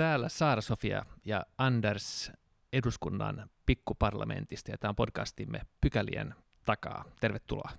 Täällä 0.00 0.28
Saara-Sofia 0.28 1.04
ja 1.24 1.46
Anders 1.58 2.32
eduskunnan 2.72 3.50
pikkuparlamentista 3.66 4.70
ja 4.70 4.78
tämä 4.78 4.88
on 4.88 4.96
podcastimme 4.96 5.60
Pykälien 5.80 6.34
takaa. 6.64 7.04
Tervetuloa. 7.20 7.70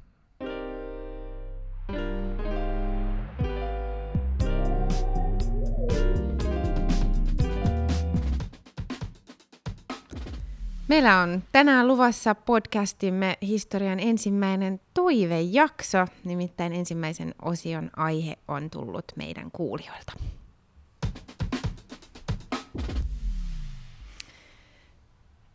Meillä 10.87 11.19
on 11.19 11.43
tänään 11.51 11.87
luvassa 11.87 12.35
podcastimme 12.35 13.37
historian 13.41 13.99
ensimmäinen 13.99 14.81
toivejakso, 14.93 16.05
nimittäin 16.23 16.73
ensimmäisen 16.73 17.35
osion 17.41 17.89
aihe 17.95 18.37
on 18.47 18.69
tullut 18.69 19.05
meidän 19.15 19.51
kuulijoilta. 19.51 20.13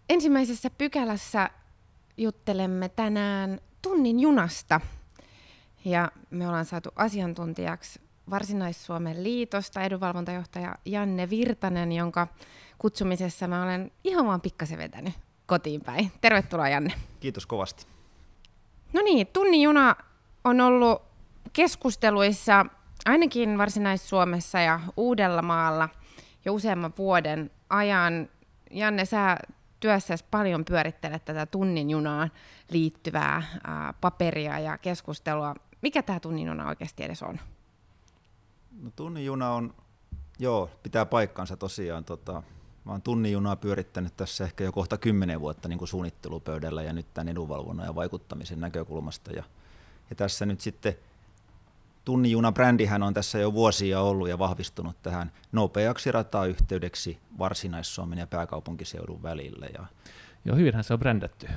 Ensimmäisessä 0.09 0.71
pykälässä 0.71 1.51
juttelemme 2.17 2.89
tänään 2.89 3.61
tunnin 3.83 4.21
junasta. 4.21 4.81
Ja 5.85 6.13
me 6.31 6.47
ollaan 6.49 6.65
saatu 6.65 6.91
asiantuntijaksi 6.97 8.01
Varsinais-Suomen 8.31 9.25
liitosta 9.25 9.83
edunvalvontajohtaja 9.83 10.75
Janne 10.85 11.31
Virtanen, 11.31 11.93
jonka 11.93 12.27
kutsumisessa 12.79 13.49
mä 13.49 13.63
olen 13.63 13.91
ihan 14.05 14.27
vaan 14.27 14.41
pikkasen 14.41 14.79
vetänyt 14.79 15.15
kotiin 15.47 15.81
päin. 15.81 16.13
Tervetuloa 16.21 16.69
Janne. 16.69 16.95
Kiitos 17.21 17.47
kovasti. 17.47 17.87
No 18.93 19.03
niin, 19.03 19.27
tunnin 19.27 19.63
juna 19.63 19.97
on 20.45 20.61
ollut 20.61 21.03
keskusteluissa 21.53 22.67
ainakin 23.05 23.59
Varsinais-Suomessa 23.59 24.61
ja 24.61 24.81
Uudellamaalla 24.97 25.89
jo 26.45 26.55
useamman 26.55 26.93
vuoden 26.99 27.51
ajan. 27.71 28.29
Janne, 28.71 29.05
sä 29.05 29.37
työssäsi 29.87 30.25
paljon 30.31 30.65
pyörittelet 30.65 31.25
tätä 31.25 31.47
tunnin 31.47 31.91
junaan 31.91 32.31
liittyvää 32.71 33.43
ää, 33.65 33.95
paperia 34.01 34.59
ja 34.59 34.79
keskustelua. 34.79 35.55
Mikä 35.83 36.03
tämä 36.03 36.21
tunnin 36.21 36.47
juna 36.47 36.69
oikeasti 36.69 37.05
edes 37.05 37.23
on? 37.23 37.39
No, 38.83 38.91
tunnin 38.97 39.25
juna 39.25 39.51
on, 39.51 39.75
joo, 40.39 40.71
pitää 40.83 41.07
paikkansa 41.07 41.57
tosiaan. 41.57 42.05
Tota, 42.05 42.43
mä 42.85 42.93
oon 42.93 43.03
tunnin 43.03 43.33
junaa 43.33 43.57
pyörittänyt 43.57 44.17
tässä 44.17 44.45
ehkä 44.45 44.65
jo 44.65 44.73
kohta 44.73 44.99
kymmenen 44.99 45.41
vuotta 45.41 45.69
niin 45.69 45.79
kuin 45.79 45.89
suunnittelupöydällä 45.89 46.83
ja 46.83 46.93
nyt 46.93 47.15
tämän 47.15 47.29
edunvalvonnan 47.29 47.87
ja 47.87 47.95
vaikuttamisen 47.95 48.61
näkökulmasta. 48.61 49.31
Ja, 49.31 49.45
ja 50.11 50.17
tässä 50.17 50.47
nyt 50.47 50.61
sitten 50.61 50.95
tunnin 52.07 52.39
brändihän 52.55 53.03
on 53.03 53.15
tässä 53.15 53.39
jo 53.39 53.53
vuosia 53.53 54.01
ollut 54.01 54.29
ja 54.29 54.39
vahvistunut 54.39 54.97
tähän 55.03 55.33
nopeaksi 55.53 56.13
ratayhteydeksi 56.13 57.19
Varsinais-Suomen 57.39 58.19
ja 58.19 58.27
pääkaupunkiseudun 58.27 59.23
välillä. 59.23 59.67
Ja 59.75 59.87
Joo, 60.45 60.57
hyvinhän 60.57 60.85
se 60.85 60.93
on 60.93 60.99
brändätty. 60.99 61.49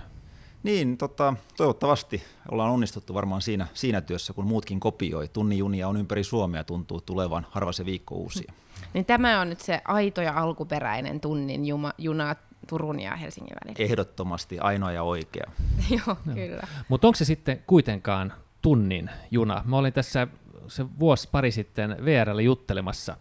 Niin, 0.64 0.97
tota, 0.97 1.33
toivottavasti 1.58 2.23
ollaan 2.52 2.72
onnistuttu 2.72 3.14
varmaan 3.14 3.41
siinä, 3.41 3.67
siinä 3.73 4.02
työssä, 4.02 4.33
kun 4.33 4.45
muutkin 4.45 4.80
kopioi. 4.80 5.28
Tunnin 5.28 5.58
junia 5.58 5.88
on 5.88 5.97
ympäri 5.97 6.23
Suomea, 6.23 6.63
tuntuu 6.63 7.02
tulevan 7.02 7.47
harva 7.50 7.72
se 7.72 7.86
viikko 7.86 8.16
uusia. 8.16 8.53
Niin 8.94 9.06
tämä 9.06 9.41
on 9.41 9.50
nyt 9.50 9.59
se 9.59 9.81
aito 9.86 10.22
ja 10.22 10.34
alkuperäinen 10.36 11.19
tunnin 11.19 11.66
juma, 11.66 11.94
juna 11.97 12.36
Turun 12.67 13.00
ja 13.00 13.16
Helsingin 13.16 13.56
välillä. 13.66 13.86
Ehdottomasti 13.86 14.59
ainoa 14.59 14.91
ja 14.91 15.03
oikea. 15.03 15.52
Joo, 15.97 16.16
kyllä. 16.34 16.67
Mutta 16.88 17.08
onko 17.08 17.17
se 17.17 17.25
sitten 17.25 17.63
kuitenkaan 17.67 18.34
tunnin 18.61 19.09
juna? 19.31 19.63
Mä 19.65 19.77
olin 19.77 19.93
tässä 19.93 20.27
se 20.67 20.85
vuosi 20.99 21.29
pari 21.31 21.52
sitten 21.52 21.97
VRL 22.05 22.39
juttelemassa, 22.39 23.17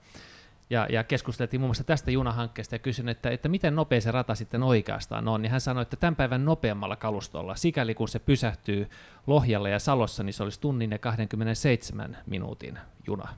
ja, 0.70 0.86
ja 0.90 1.04
keskusteltiin 1.04 1.60
muun 1.60 1.68
muassa 1.68 1.84
tästä 1.84 2.10
junahankkeesta 2.10 2.74
ja 2.74 2.78
kysyin, 2.78 3.08
että, 3.08 3.30
että 3.30 3.48
miten 3.48 3.76
nopea 3.76 4.00
se 4.00 4.10
rata 4.10 4.34
sitten 4.34 4.62
oikeastaan 4.62 5.28
on, 5.28 5.42
niin 5.42 5.50
hän 5.50 5.60
sanoi, 5.60 5.82
että 5.82 5.96
tämän 5.96 6.16
päivän 6.16 6.44
nopeammalla 6.44 6.96
kalustolla, 6.96 7.56
sikäli 7.56 7.94
kun 7.94 8.08
se 8.08 8.18
pysähtyy 8.18 8.88
Lohjalla 9.26 9.68
ja 9.68 9.78
Salossa, 9.78 10.22
niin 10.22 10.34
se 10.34 10.42
olisi 10.42 10.60
tunnin 10.60 10.90
ja 10.90 10.98
27 10.98 12.16
minuutin 12.26 12.78
juna. 13.06 13.28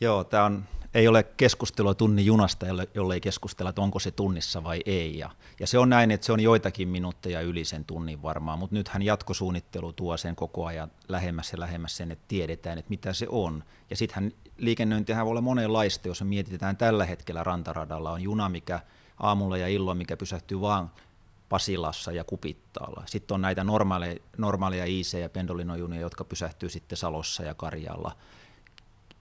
Joo, 0.00 0.24
tämä 0.24 0.44
on 0.44 0.64
ei 0.94 1.08
ole 1.08 1.22
keskustelua 1.22 1.94
tunnin 1.94 2.26
junasta, 2.26 2.66
jolle 2.94 3.14
ei 3.14 3.20
keskustella, 3.20 3.70
että 3.70 3.82
onko 3.82 3.98
se 3.98 4.10
tunnissa 4.10 4.64
vai 4.64 4.80
ei. 4.86 5.18
Ja, 5.18 5.30
ja 5.60 5.66
se 5.66 5.78
on 5.78 5.88
näin, 5.88 6.10
että 6.10 6.26
se 6.26 6.32
on 6.32 6.40
joitakin 6.40 6.88
minuutteja 6.88 7.40
yli 7.40 7.64
sen 7.64 7.84
tunnin 7.84 8.22
varmaan, 8.22 8.58
mutta 8.58 8.76
nythän 8.76 9.02
jatkosuunnittelu 9.02 9.92
tuo 9.92 10.16
sen 10.16 10.36
koko 10.36 10.66
ajan 10.66 10.90
lähemmäs 11.08 11.52
ja 11.52 11.60
lähemmäs 11.60 11.96
sen, 11.96 12.12
että 12.12 12.24
tiedetään, 12.28 12.78
että 12.78 12.90
mitä 12.90 13.12
se 13.12 13.26
on. 13.28 13.64
Ja 13.90 13.96
sittenhän 13.96 14.32
liikennöintihän 14.56 15.26
voi 15.26 15.30
olla 15.30 15.40
monenlaista, 15.40 16.08
jos 16.08 16.22
me 16.22 16.28
mietitään 16.28 16.76
tällä 16.76 17.04
hetkellä 17.04 17.44
rantaradalla, 17.44 18.10
on 18.10 18.22
juna, 18.22 18.48
mikä 18.48 18.80
aamulla 19.20 19.56
ja 19.56 19.68
illoin, 19.68 19.98
mikä 19.98 20.16
pysähtyy 20.16 20.60
vaan 20.60 20.90
Pasilassa 21.48 22.12
ja 22.12 22.24
Kupittaalla. 22.24 23.02
Sitten 23.06 23.34
on 23.34 23.40
näitä 23.40 23.64
normaaleja, 23.64 24.16
normaaleja 24.38 24.84
IC- 24.84 25.20
ja 25.20 25.28
pendolinojunia, 25.28 26.00
jotka 26.00 26.24
pysähtyy 26.24 26.68
sitten 26.68 26.98
Salossa 26.98 27.42
ja 27.42 27.54
Karjalla 27.54 28.16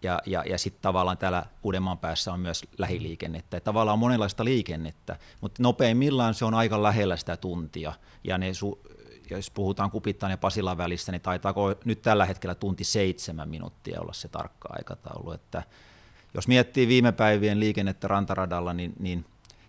ja, 0.04 0.22
ja, 0.26 0.44
ja 0.50 0.58
sitten 0.58 0.82
tavallaan 0.82 1.18
täällä 1.18 1.46
Uudenmaan 1.64 1.98
päässä 1.98 2.34
on 2.34 2.40
myös 2.40 2.66
lähiliikennettä. 2.78 3.58
Et 3.58 3.64
tavallaan 3.64 3.94
on 3.94 4.00
monenlaista 4.00 4.46
liikennettä, 4.46 5.20
mutta 5.42 5.64
nopeimmillaan 5.64 6.34
se 6.34 6.46
on 6.46 6.54
aika 6.54 6.84
lähellä 6.84 7.18
sitä 7.18 7.38
tuntia. 7.38 7.94
Ja 8.24 8.38
ne 8.38 8.52
su- 8.52 8.98
jos 9.30 9.52
puhutaan 9.52 9.92
Kupittaan 9.92 10.32
ja 10.32 10.38
Pasilan 10.38 10.78
välissä, 10.78 11.12
niin 11.12 11.22
taitaako 11.22 11.76
nyt 11.86 12.02
tällä 12.02 12.26
hetkellä 12.26 12.56
tunti 12.56 12.84
seitsemän 12.84 13.50
minuuttia 13.50 14.02
olla 14.02 14.14
se 14.14 14.28
tarkka 14.28 14.70
aikataulu. 14.72 15.32
Että 15.32 15.64
jos 16.34 16.48
miettii 16.48 16.88
viime 16.88 17.12
päivien 17.12 17.60
liikennettä 17.60 18.08
rantaradalla, 18.08 18.74
niin, 18.74 18.94
niin 19.00 19.26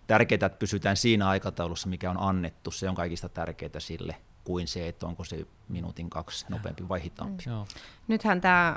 tärkeää, 0.07 0.45
että 0.45 0.59
pysytään 0.59 0.97
siinä 0.97 1.29
aikataulussa, 1.29 1.89
mikä 1.89 2.09
on 2.09 2.19
annettu. 2.19 2.71
Se 2.71 2.89
on 2.89 2.95
kaikista 2.95 3.29
tärkeää 3.29 3.79
sille 3.79 4.15
kuin 4.49 4.67
se, 4.67 4.87
että 4.87 5.07
onko 5.07 5.23
se 5.23 5.45
minuutin 5.67 6.09
kaksi 6.09 6.45
nopeampi 6.49 6.89
vai 6.89 7.03
hitaampi. 7.03 7.43
Mm. 7.45 7.65
Nythän 8.07 8.41
tämä 8.41 8.75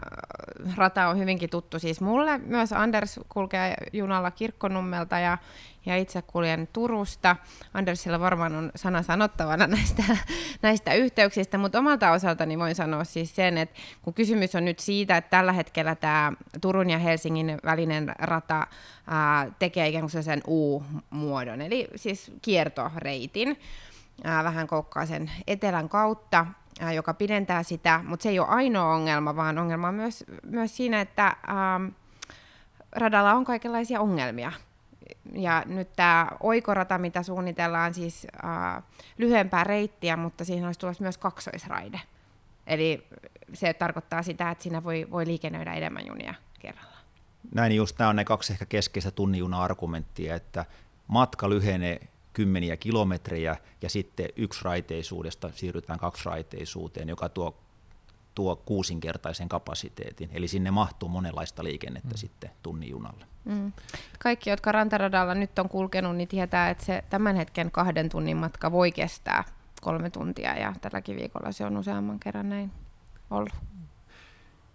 rata 0.77 1.09
on 1.09 1.19
hyvinkin 1.19 1.51
tuttu 1.51 1.79
siis 1.79 2.01
mulle. 2.01 2.39
Myös 2.39 2.73
Anders 2.73 3.21
kulkee 3.29 3.75
junalla 3.93 4.31
Kirkkonummelta 4.31 5.19
ja, 5.19 5.39
ja 5.87 5.97
itse 5.97 6.23
kuljen 6.23 6.69
Turusta. 6.73 7.37
Andersilla 7.75 8.21
varmaan 8.21 8.55
on 8.55 8.71
sana 8.77 9.03
sanottavana 9.03 9.67
näistä, 9.77 10.03
näistä 10.63 10.95
yhteyksistä, 10.95 11.59
mutta 11.59 11.79
omalta 11.79 12.11
osaltani 12.11 12.59
voin 12.59 12.75
sanoa 12.75 13.05
siis 13.05 13.37
sen, 13.37 13.59
että 13.59 13.81
kun 14.03 14.15
kysymys 14.15 14.55
on 14.55 14.65
nyt 14.65 14.79
siitä, 14.79 15.17
että 15.17 15.31
tällä 15.31 15.53
hetkellä 15.53 15.95
tämä 15.95 16.33
Turun 16.61 16.91
ja 16.91 16.99
Helsingin 16.99 17.59
välinen 17.65 18.13
rata 18.19 18.67
ää, 19.07 19.51
tekee 19.59 19.89
ikään 19.89 20.11
kuin 20.11 20.23
sen 20.23 20.43
U-muodon, 20.49 21.61
eli 21.61 21.89
siis 21.97 22.33
kiertoreitin, 22.43 23.57
vähän 24.25 24.67
koukkaa 24.67 25.07
sen 25.07 25.31
etelän 25.47 25.89
kautta, 25.89 26.47
joka 26.95 27.15
pidentää 27.15 27.63
sitä, 27.63 28.01
mutta 28.07 28.23
se 28.23 28.29
ei 28.29 28.39
ole 28.39 28.49
ainoa 28.49 28.95
ongelma, 28.95 29.37
vaan 29.37 29.59
ongelma 29.59 29.89
on 29.89 29.95
myös, 29.95 30.25
myös 30.43 30.77
siinä, 30.77 31.01
että 31.01 31.37
ää, 31.47 31.81
radalla 32.93 33.35
on 33.35 33.45
kaikenlaisia 33.45 34.01
ongelmia. 34.01 34.53
Ja 35.33 35.63
nyt 35.67 35.93
tämä 35.97 36.29
oikorata, 36.41 36.99
mitä 36.99 37.23
suunnitellaan, 37.23 37.95
siis 37.95 38.27
ää, 38.43 38.83
lyhyempää 39.19 39.65
reittiä, 39.65 40.17
mutta 40.17 40.45
siihen 40.45 40.67
olisi 40.67 40.81
tulossa 40.81 41.03
myös 41.03 41.19
kaksoisraide. 41.19 42.01
Eli 42.67 43.07
se 43.53 43.73
tarkoittaa 43.73 44.23
sitä, 44.23 44.51
että 44.51 44.63
siinä 44.63 44.85
voi, 44.85 45.07
voi 45.11 45.27
liikennöidä 45.27 45.73
enemmän 45.73 46.07
junia 46.07 46.35
kerralla. 46.59 46.97
Näin 47.55 47.77
just 47.77 47.99
nämä 47.99 48.09
on 48.09 48.17
ne 48.17 48.25
kaksi 48.25 48.53
ehkä 48.53 48.67
keskeistä 48.67 49.11
tunnijuna-argumenttia, 49.11 50.35
että 50.35 50.65
matka 51.09 51.51
lyhenee 51.51 52.01
kymmeniä 52.33 52.77
kilometrejä 52.77 53.57
ja 53.83 53.91
sitten 53.91 54.29
yksi 54.37 54.65
raiteisuudesta 54.65 55.51
siirrytään 55.55 55.99
kaksiraiteisuuteen, 55.99 57.09
joka 57.09 57.29
tuo, 57.29 57.59
tuo 58.35 58.57
kuusinkertaisen 58.57 59.49
kapasiteetin. 59.49 60.31
Eli 60.33 60.49
sinne 60.49 60.71
mahtuu 60.71 61.09
monenlaista 61.09 61.65
liikennettä 61.65 62.15
mm. 62.15 62.17
sitten 62.17 62.51
tunnin 62.63 62.91
junalle. 62.91 63.25
Mm. 63.45 63.73
Kaikki, 64.19 64.51
jotka 64.51 64.73
rantaradalla 64.73 65.35
nyt 65.35 65.59
on 65.59 65.69
kulkenut, 65.69 66.17
niin 66.17 66.29
tietää, 66.29 66.71
että 66.71 66.85
se 66.85 67.05
tämän 67.11 67.37
hetken 67.37 67.71
kahden 67.71 68.09
tunnin 68.09 68.37
matka 68.37 68.73
voi 68.73 68.93
kestää 68.93 69.45
kolme 69.81 70.11
tuntia 70.11 70.57
ja 70.57 70.75
tälläkin 70.81 71.17
viikolla 71.17 71.53
se 71.53 71.65
on 71.65 71.77
useamman 71.77 72.21
kerran 72.21 72.49
näin 72.49 72.71
ollut. 73.31 73.53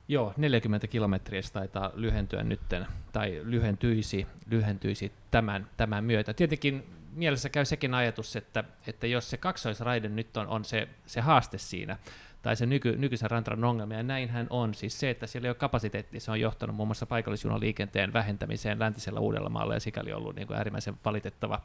Joo, 0.07 0.33
40 0.37 0.87
kilometriä 0.87 1.41
taitaa 1.53 1.91
lyhentyä 1.93 2.43
nytten, 2.43 2.87
tai 3.11 3.41
lyhentyisi, 3.43 4.27
lyhentyisi 4.49 5.11
tämän, 5.31 5.67
tämän 5.77 6.03
myötä. 6.03 6.33
Tietenkin 6.33 6.83
mielessä 7.17 7.49
käy 7.49 7.65
sekin 7.65 7.93
ajatus, 7.93 8.35
että, 8.35 8.63
että 8.87 9.07
jos 9.07 9.29
se 9.29 9.37
kaksoisraide 9.37 10.09
nyt 10.09 10.37
on, 10.37 10.47
on 10.47 10.65
se, 10.65 10.87
se 11.05 11.21
haaste 11.21 11.57
siinä, 11.57 11.97
tai 12.41 12.55
se 12.55 12.65
nyky, 12.65 12.95
nykyisen 12.97 13.31
rantran 13.31 13.63
ongelma, 13.63 13.93
ja 13.93 14.03
näinhän 14.03 14.47
on. 14.49 14.73
Siis 14.73 14.99
se, 14.99 15.09
että 15.09 15.27
siellä 15.27 15.45
ei 15.45 15.49
ole 15.49 15.55
kapasiteettia, 15.55 16.19
se 16.19 16.31
on 16.31 16.39
johtanut 16.39 16.75
muun 16.75 16.87
muassa 16.87 17.05
paikallisjunaliikenteen 17.05 18.13
vähentämiseen 18.13 18.79
läntisellä 18.79 19.19
Uudellamaalla, 19.19 19.73
ja 19.73 19.79
sikäli 19.79 20.13
ollut 20.13 20.35
niin 20.35 20.47
kuin 20.47 20.57
äärimmäisen 20.57 20.95
valitettava 21.05 21.61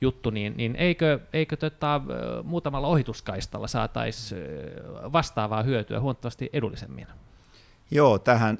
juttu, 0.00 0.30
niin, 0.30 0.56
niin 0.56 0.76
eikö, 0.76 1.20
eikö 1.32 1.56
tota, 1.56 2.00
muutamalla 2.44 2.88
ohituskaistalla 2.88 3.66
saataisiin 3.66 4.40
vastaavaa 5.12 5.62
hyötyä 5.62 6.00
huomattavasti 6.00 6.50
edullisemmin? 6.52 7.06
Joo, 7.90 8.18
tähän 8.18 8.58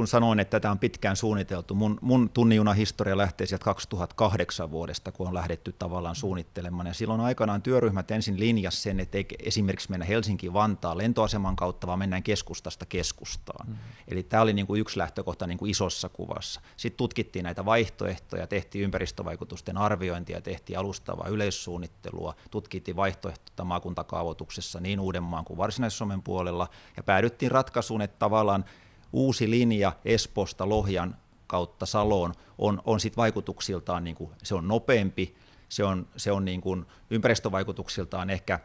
kun 0.00 0.06
sanoin, 0.06 0.40
että 0.40 0.60
tätä 0.60 0.70
on 0.70 0.78
pitkään 0.78 1.16
suunniteltu, 1.16 1.74
mun, 1.74 1.98
mun 2.00 2.30
tunnijunahistoria 2.30 3.16
lähtee 3.16 3.46
sieltä 3.46 3.64
2008 3.64 4.70
vuodesta, 4.70 5.12
kun 5.12 5.28
on 5.28 5.34
lähdetty 5.34 5.72
tavallaan 5.72 6.14
suunnittelemaan. 6.14 6.86
Ja 6.86 6.94
silloin 6.94 7.20
aikanaan 7.20 7.62
työryhmät 7.62 8.10
ensin 8.10 8.40
linjas 8.40 8.82
sen, 8.82 9.00
että 9.00 9.18
ei 9.18 9.26
esimerkiksi 9.38 9.90
mennä 9.90 10.06
Helsinki-Vantaan 10.06 10.98
lentoaseman 10.98 11.56
kautta, 11.56 11.86
vaan 11.86 11.98
mennään 11.98 12.22
keskustasta 12.22 12.86
keskustaan. 12.86 13.68
Mm. 13.68 13.76
Eli 14.08 14.22
tämä 14.22 14.42
oli 14.42 14.52
niin 14.52 14.66
kuin 14.66 14.80
yksi 14.80 14.98
lähtökohta 14.98 15.46
niin 15.46 15.58
kuin 15.58 15.70
isossa 15.70 16.08
kuvassa. 16.08 16.60
Sitten 16.76 16.98
tutkittiin 16.98 17.42
näitä 17.42 17.64
vaihtoehtoja, 17.64 18.46
tehtiin 18.46 18.84
ympäristövaikutusten 18.84 19.76
arviointia, 19.76 20.40
tehtiin 20.40 20.78
alustavaa 20.78 21.28
yleissuunnittelua, 21.28 22.34
tutkittiin 22.50 22.96
vaihtoehtoja 22.96 23.64
maakuntakaavoituksessa 23.64 24.80
niin 24.80 25.00
Uudenmaan 25.00 25.44
kuin 25.44 25.56
Varsinais-Suomen 25.58 26.22
puolella, 26.22 26.68
ja 26.96 27.02
päädyttiin 27.02 27.50
ratkaisuun, 27.50 28.02
että 28.02 28.18
tavallaan 28.18 28.64
uusi 29.12 29.50
linja 29.50 29.92
Esposta 30.04 30.68
Lohjan 30.68 31.16
kautta 31.46 31.86
Saloon 31.86 32.34
on, 32.58 32.82
on 32.84 33.00
sit 33.00 33.16
vaikutuksiltaan, 33.16 34.04
niin 34.04 34.16
kuin, 34.16 34.30
se 34.42 34.54
on 34.54 34.68
nopeampi, 34.68 35.36
se 35.68 35.84
on, 35.84 36.06
se 36.16 36.32
on 36.32 36.44
niin 36.44 36.60
kuin 36.60 36.86
ympäristövaikutuksiltaan 37.10 38.30
ehkä 38.30 38.60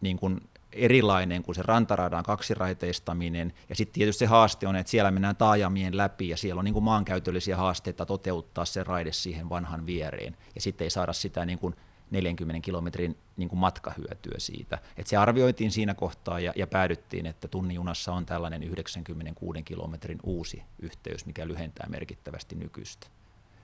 niin 0.00 0.18
kuin 0.18 0.40
erilainen 0.72 1.42
kuin 1.42 1.54
se 1.54 1.62
rantaradan 1.62 2.24
kaksiraiteistaminen. 2.24 3.52
Ja 3.68 3.74
sitten 3.74 3.94
tietysti 3.94 4.18
se 4.18 4.26
haaste 4.26 4.66
on, 4.68 4.76
että 4.76 4.90
siellä 4.90 5.10
mennään 5.10 5.36
taajamien 5.36 5.96
läpi 5.96 6.28
ja 6.28 6.36
siellä 6.36 6.58
on 6.58 6.64
niin 6.64 6.74
kuin 6.74 6.84
maankäytöllisiä 6.84 7.56
haasteita 7.56 8.06
toteuttaa 8.06 8.64
se 8.64 8.84
raide 8.84 9.12
siihen 9.12 9.48
vanhan 9.48 9.86
viereen. 9.86 10.36
Ja 10.54 10.60
sitten 10.60 10.84
ei 10.84 10.90
saada 10.90 11.12
sitä 11.12 11.46
niin 11.46 11.58
kuin 11.58 11.76
40 12.10 12.64
kilometrin 12.64 13.16
niin 13.36 13.48
kuin 13.48 13.58
matkahyötyä 13.58 14.34
siitä. 14.38 14.78
Et 14.96 15.06
se 15.06 15.16
arvioitiin 15.16 15.70
siinä 15.70 15.94
kohtaa 15.94 16.40
ja, 16.40 16.52
ja 16.56 16.66
päädyttiin, 16.66 17.26
että 17.26 17.48
tunnijunassa 17.48 18.12
on 18.12 18.26
tällainen 18.26 18.62
96 18.62 19.62
kilometrin 19.62 20.18
uusi 20.22 20.62
yhteys, 20.78 21.26
mikä 21.26 21.48
lyhentää 21.48 21.86
merkittävästi 21.90 22.56
nykyistä. 22.56 23.06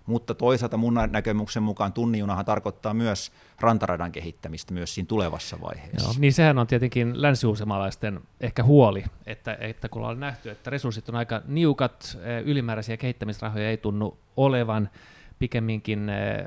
Mutta 0.07 0.35
toisaalta 0.35 0.77
mun 0.77 0.95
näkemyksen 1.11 1.63
mukaan 1.63 1.93
tunnijunahan 1.93 2.45
tarkoittaa 2.45 2.95
myös 2.95 3.33
rantaradan 3.61 4.13
kehittämistä 4.13 4.75
myös 4.75 4.95
siinä 4.95 5.07
tulevassa 5.07 5.61
vaiheessa. 5.61 6.09
Joo, 6.09 6.15
niin 6.19 6.33
sehän 6.33 6.59
on 6.59 6.67
tietenkin 6.67 7.23
länsiuusemalaisten 7.23 8.21
ehkä 8.41 8.63
huoli, 8.63 9.05
että, 9.27 9.57
että 9.61 9.89
kun 9.89 10.03
ollaan 10.03 10.21
nähty, 10.21 10.51
että 10.51 10.71
resurssit 10.71 11.09
on 11.09 11.15
aika 11.15 11.43
niukat, 11.47 12.19
eh, 12.23 12.43
ylimääräisiä 12.43 12.97
kehittämisrahoja 12.97 13.71
ei 13.71 13.77
tunnu 13.77 14.19
olevan, 14.37 14.91
pikemminkin 15.39 16.09
eh, 16.09 16.45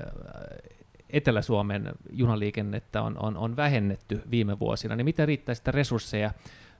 Etelä-Suomen 1.09 1.91
junaliikennettä 2.11 3.01
on, 3.01 3.17
on, 3.19 3.37
on 3.37 3.55
vähennetty 3.55 4.21
viime 4.31 4.59
vuosina, 4.59 4.95
niin 4.95 5.05
miten 5.05 5.27
riittää 5.27 5.55
sitä 5.55 5.71
resursseja 5.71 6.31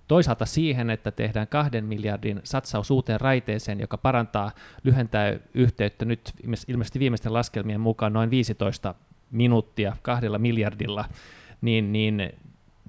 toisaalta 0.07 0.45
siihen, 0.45 0.89
että 0.89 1.11
tehdään 1.11 1.47
kahden 1.47 1.85
miljardin 1.85 2.41
satsaus 2.43 2.91
uuteen 2.91 3.21
raiteeseen, 3.21 3.79
joka 3.79 3.97
parantaa, 3.97 4.51
lyhentää 4.83 5.39
yhteyttä 5.53 6.05
nyt 6.05 6.33
ilmeisesti 6.67 6.99
viimeisten 6.99 7.33
laskelmien 7.33 7.81
mukaan 7.81 8.13
noin 8.13 8.29
15 8.29 8.95
minuuttia 9.31 9.97
kahdella 10.01 10.37
miljardilla, 10.37 11.05
niin, 11.61 11.93
niin, 11.93 12.31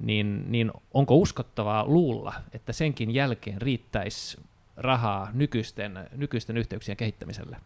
niin, 0.00 0.44
niin 0.49 0.73
onko 0.94 1.17
uskottavaa 1.17 1.87
luulla, 1.87 2.35
että 2.52 2.73
senkin 2.73 3.14
jälkeen 3.14 3.62
riittäisi 3.62 4.40
rahaa 4.76 5.31
nykyisten, 5.32 6.08
nykyisten 6.17 6.56
yhteyksien 6.56 6.96
kehittämiselle? 6.96 7.56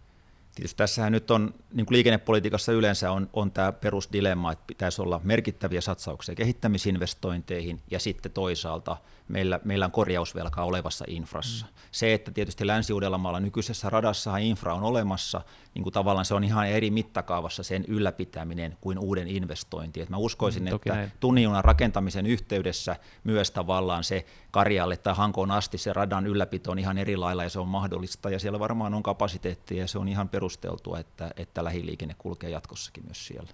Tietysti 0.55 0.77
tässähän 0.77 1.13
nyt 1.13 1.31
on, 1.31 1.55
niin 1.73 1.87
kuin 1.87 1.95
liikennepolitiikassa 1.95 2.73
yleensä 2.73 3.13
on, 3.13 3.31
on 3.33 3.53
tämä 3.53 3.73
perusdilemma, 3.73 4.53
että 4.53 4.65
pitäisi 4.67 5.03
olla 5.03 5.21
merkittäviä 5.25 5.81
satsauksia 5.81 6.35
kehittämisinvestointeihin 6.35 7.81
ja 7.91 7.99
sitten 7.99 8.33
toisaalta 8.33 8.97
meillä, 9.29 9.61
meillä 9.65 9.85
on 9.85 9.93
korjausvelkaa 9.93 10.65
olevassa 10.65 11.05
infrassa. 11.09 11.67
Mm. 11.67 11.73
Se, 11.91 12.15
että 12.15 12.31
tietysti 12.31 12.67
Länsi-Uudellamaalla 12.67 13.41
nykyisessä 13.41 13.91
radassa 13.91 14.37
infra 14.37 14.75
on 14.75 14.83
olemassa, 14.83 15.41
niin 15.75 15.83
kuin 15.83 15.93
tavallaan 15.93 16.25
se 16.25 16.35
on 16.35 16.45
ihan 16.45 16.69
eri 16.69 16.91
mittakaavassa 16.91 17.63
sen 17.63 17.85
ylläpitäminen 17.89 18.77
kuin 18.81 18.99
uuden 18.99 19.29
investointi. 19.29 20.01
Et 20.01 20.09
mä 20.09 20.17
uskoisin, 20.17 20.63
mm, 20.63 20.75
että 20.75 21.09
tunnijunan 21.21 21.65
rakentamisen 21.65 22.27
yhteydessä 22.27 22.97
myös 23.25 23.51
tavallaan 23.51 24.05
se 24.05 24.27
Karjalle 24.51 24.97
tai 24.97 25.15
Hankoon 25.15 25.51
asti 25.51 25.79
se 25.79 25.93
radan 25.93 26.27
ylläpito 26.27 26.73
on 26.73 26.79
ihan 26.79 26.99
eri 26.99 27.17
lailla 27.17 27.43
ja 27.43 27.51
se 27.51 27.61
on 27.61 27.69
mahdollista 27.69 28.31
ja 28.31 28.39
siellä 28.39 28.59
varmaan 28.59 28.95
on 28.95 29.03
kapasiteettia 29.03 29.79
ja 29.79 29.89
se 29.89 29.99
on 29.99 30.09
ihan 30.09 30.29
perusteltua, 30.43 30.99
että, 30.99 31.31
että 31.37 31.65
lähiliikenne 31.65 32.15
kulkee 32.19 32.51
jatkossakin 32.51 33.05
myös 33.05 33.27
siellä. 33.27 33.51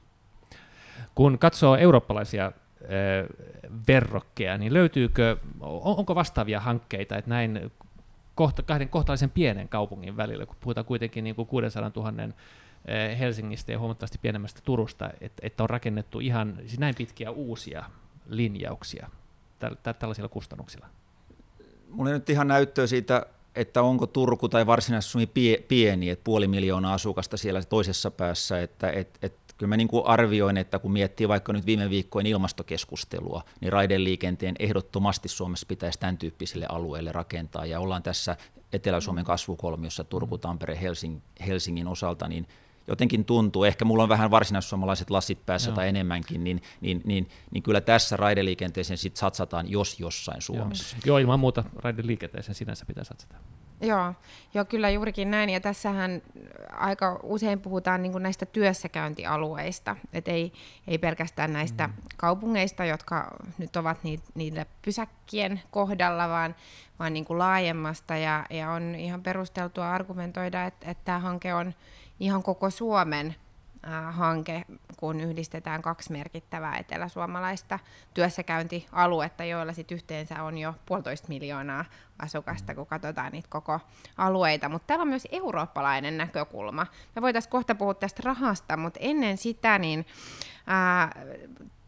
Kun 1.14 1.38
katsoo 1.38 1.76
eurooppalaisia 1.76 2.52
verrokkeja, 3.88 4.58
niin 4.58 4.75
löytyykö, 4.75 5.37
onko 5.61 6.14
vastaavia 6.14 6.61
hankkeita, 6.61 7.17
että 7.17 7.31
näin 7.31 7.70
kohta, 8.35 8.62
kahden 8.62 8.88
kohtalaisen 8.88 9.31
pienen 9.31 9.69
kaupungin 9.69 10.17
välillä, 10.17 10.46
kun 10.46 10.56
puhutaan 10.61 10.87
kuitenkin 10.87 11.25
niin 11.25 11.37
kuin 11.37 11.49
600 11.49 11.90
000 11.96 12.12
Helsingistä 13.19 13.73
ja 13.73 13.79
huomattavasti 13.79 14.19
pienemmästä 14.23 14.61
Turusta, 14.64 15.11
että, 15.20 15.46
että 15.46 15.62
on 15.62 15.70
rakennettu 15.70 16.20
ihan 16.20 16.55
siis 16.58 16.79
näin 16.79 16.94
pitkiä 16.94 17.31
uusia 17.31 17.84
linjauksia 18.29 19.11
tällaisilla 19.99 20.29
kustannuksilla? 20.29 20.87
Mulla 21.88 22.11
ei 22.11 22.14
nyt 22.19 22.31
ihan 22.31 22.49
näyttöä 22.49 22.87
siitä, 22.87 23.26
että 23.58 23.82
onko 23.82 24.06
Turku 24.06 24.49
tai 24.49 24.66
Varsinais-Suomi 24.66 25.26
pieni, 25.69 26.10
että 26.10 26.25
puoli 26.25 26.46
miljoonaa 26.46 26.94
asukasta 26.94 27.37
siellä 27.37 27.62
toisessa 27.62 28.10
päässä, 28.10 28.62
että 28.62 28.90
et, 28.90 29.19
et 29.22 29.34
kyllä 29.56 29.69
mä 29.69 29.76
niin 29.76 29.88
kuin 29.88 30.06
arvioin, 30.06 30.56
että 30.56 30.78
kun 30.78 30.93
miettii 30.93 31.28
vaikka 31.28 31.52
nyt 31.52 31.66
viime 31.66 31.90
viikkojen 31.90 32.26
ilmastokeskustelua, 32.26 33.43
niin 33.60 33.72
raideliikenteen 33.72 34.55
ehdottomasti 34.58 35.28
Suomessa 35.28 35.66
pitäisi 35.66 35.99
tämän 35.99 36.19
tyyppisille 36.19 36.66
alueille 36.69 37.12
rakentaa. 37.12 37.66
Ja 37.66 37.81
ollaan 37.81 38.02
tässä 38.02 38.37
Etelä-Suomen 38.72 39.25
kasvukolmiossa 39.25 40.05
Turku, 40.05 40.38
Tampere, 40.38 40.81
Helsing, 40.81 41.20
Helsingin 41.46 41.88
osalta, 41.88 42.28
niin 42.28 42.46
jotenkin 42.88 43.25
tuntuu, 43.25 43.64
ehkä 43.64 43.85
mulla 43.85 44.02
on 44.02 44.08
vähän 44.08 44.31
varsinaissuomalaiset 44.31 45.11
lasit 45.11 45.46
päässä 45.46 45.70
Joo. 45.70 45.76
tai 45.76 45.88
enemmänkin, 45.88 46.44
niin, 46.44 46.62
niin, 46.81 47.02
niin, 47.05 47.29
niin 47.50 47.62
kyllä 47.62 47.81
tässä 47.81 48.17
raideliikenteeseen 48.17 48.99
sit 48.99 49.17
satsataan, 49.17 49.70
jos 49.70 50.00
jossain 50.00 50.43
Suomessa. 50.43 50.96
Joo, 50.96 51.02
Joo 51.06 51.19
ilman 51.19 51.40
muuta 51.40 51.64
raideliikenteeseen 51.76 52.55
sinänsä 52.55 52.87
pitää 52.87 53.05
satsata. 53.05 53.37
Joo, 53.81 54.14
joo, 54.55 54.64
kyllä 54.64 54.90
juurikin 54.90 55.31
näin. 55.31 55.50
Ja 55.50 55.61
tässähän 55.61 56.23
aika 56.73 57.20
usein 57.23 57.61
puhutaan 57.61 58.02
niin 58.02 58.23
näistä 58.23 58.46
työssäkäyntialueista, 58.46 59.96
et 60.12 60.29
ei, 60.29 60.52
ei 60.87 60.99
pelkästään 60.99 61.52
näistä 61.52 61.87
mm. 61.87 61.93
kaupungeista, 62.17 62.84
jotka 62.84 63.37
nyt 63.58 63.76
ovat 63.76 64.05
ni, 64.05 64.19
niille 64.34 64.67
pysäkkien 64.82 65.61
kohdalla, 65.70 66.29
vaan, 66.29 66.55
vaan 66.99 67.12
niin 67.12 67.25
kuin 67.25 67.38
laajemmasta. 67.38 68.17
Ja, 68.17 68.46
ja 68.50 68.70
on 68.70 68.94
ihan 68.94 69.23
perusteltua 69.23 69.91
argumentoida, 69.91 70.64
että, 70.64 70.91
että 70.91 71.05
tämä 71.05 71.19
hanke 71.19 71.55
on 71.55 71.75
ihan 72.20 72.43
koko 72.43 72.70
Suomen 72.70 73.35
hanke, 74.11 74.62
kun 74.97 75.20
yhdistetään 75.20 75.82
kaksi 75.82 76.13
merkittävää 76.13 76.77
eteläsuomalaista 76.77 77.79
työssäkäyntialuetta, 78.15 79.44
joilla 79.44 79.72
sit 79.72 79.93
yhteensä 79.93 80.43
on 80.43 80.58
jo 80.58 80.75
puolitoista 80.87 81.29
miljoonaa 81.29 81.84
asukasta, 82.19 82.75
kun 82.75 82.87
katsotaan 82.87 83.32
niitä 83.32 83.48
koko 83.51 83.81
alueita. 84.17 84.69
Mutta 84.69 84.87
täällä 84.87 85.03
on 85.03 85.08
myös 85.08 85.29
eurooppalainen 85.32 86.17
näkökulma. 86.19 86.87
Me 87.17 87.22
voitaisiin 87.22 87.51
kohta 87.51 87.75
puhua 87.75 87.94
tästä 87.94 88.22
rahasta, 88.25 88.77
mutta 88.77 89.01
ennen 89.03 89.37
sitä 89.37 89.79
niin 89.79 90.06
ää, 90.67 91.13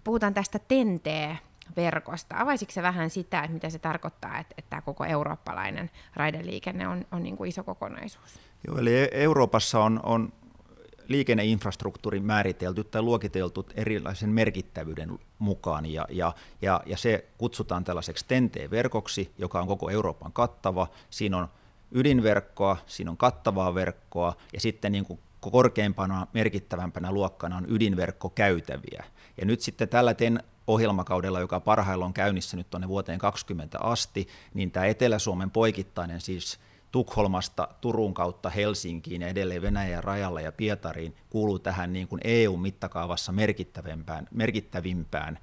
puhutaan 0.05 0.35
tästä 0.35 0.59
TENTE 0.59 1.39
verkosta. 1.77 2.35
Avaisitko 2.39 2.73
se 2.73 2.83
vähän 2.83 3.11
sitä, 3.11 3.41
että 3.41 3.53
mitä 3.53 3.71
se 3.71 3.79
tarkoittaa, 3.79 4.39
että, 4.39 4.55
että 4.59 4.71
tämä 4.71 4.83
koko 4.83 5.05
eurooppalainen 5.05 5.91
raideliikenne 6.15 6.89
on, 6.89 7.07
on 7.13 7.23
niin 7.23 7.37
kuin 7.37 7.49
iso 7.49 7.65
kokonaisuus? 7.65 8.50
Joo, 8.67 8.79
eli 8.79 8.99
e- 8.99 9.09
Euroopassa 9.13 9.81
on, 9.81 10.01
on 10.03 10.33
liikenneinfrastruktuuri 11.09 12.21
määritelty 12.21 12.85
tai 12.85 13.03
luokiteltu 13.03 13.67
erilaisen 13.75 14.31
merkittävyyden 14.31 15.19
mukaan, 15.39 15.87
ja, 15.87 16.07
ja, 16.11 16.33
ja, 16.63 16.81
ja 16.87 16.97
se 16.97 17.25
kutsutaan 17.39 17.85
tällaiseksi 17.85 18.25
TEN-T-verkoksi, 18.29 19.33
joka 19.39 19.61
on 19.61 19.67
koko 19.67 19.91
Euroopan 19.91 20.33
kattava. 20.33 20.87
Siinä 21.11 21.37
on 21.37 21.49
ydinverkkoa, 21.93 22.77
siinä 22.87 23.11
on 23.11 23.17
kattavaa 23.17 23.75
verkkoa, 23.75 24.37
ja 24.53 24.61
sitten 24.61 24.93
niin 24.93 25.05
kuin 25.05 25.21
korkeimpana 25.41 26.27
merkittävämpänä 26.35 27.13
luokkana 27.13 27.57
on 27.57 27.67
ydinverkkokäytäviä. 27.69 29.05
Ja 29.37 29.47
nyt 29.47 29.61
sitten 29.61 29.89
tällä 29.89 30.15
TEN 30.15 30.43
ohjelmakaudella, 30.67 31.41
joka 31.41 31.61
parhaillaan 31.61 32.07
on 32.07 32.15
käynnissä 32.15 32.57
nyt 32.57 32.71
tuonne 32.71 32.89
vuoteen 32.89 33.19
2020 33.19 33.79
asti, 33.79 34.29
niin 34.55 34.71
tämä 34.71 34.87
Etelä-Suomen 34.87 35.51
poikittainen 35.51 36.21
siis 36.21 36.59
Tukholmasta 36.93 37.69
Turun 37.81 38.15
kautta 38.15 38.51
Helsinkiin 38.51 39.23
ja 39.23 39.29
edelleen 39.29 39.63
Venäjän 39.63 40.05
rajalla 40.05 40.41
ja 40.41 40.53
Pietariin 40.53 41.17
kuuluu 41.31 41.59
tähän 41.59 41.93
niin 41.93 42.09
kuin 42.09 42.21
EU-mittakaavassa 42.25 43.33
merkittävimpään, 43.33 44.29
merkittävimpään 44.31 45.39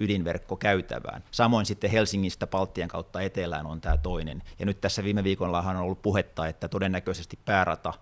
ydinverkkokäytävään. 0.00 1.24
Samoin 1.30 1.66
sitten 1.66 1.90
Helsingistä 1.90 2.46
Baltian 2.46 2.88
kautta 2.88 3.20
etelään 3.20 3.66
on 3.66 3.80
tämä 3.80 3.96
toinen. 3.96 4.42
Ja 4.58 4.66
nyt 4.66 4.80
tässä 4.80 5.04
viime 5.04 5.24
viikollahan 5.24 5.76
on 5.76 5.82
ollut 5.82 6.02
puhetta, 6.02 6.46
että 6.46 6.68
todennäköisesti 6.68 7.38
päärata 7.44 7.92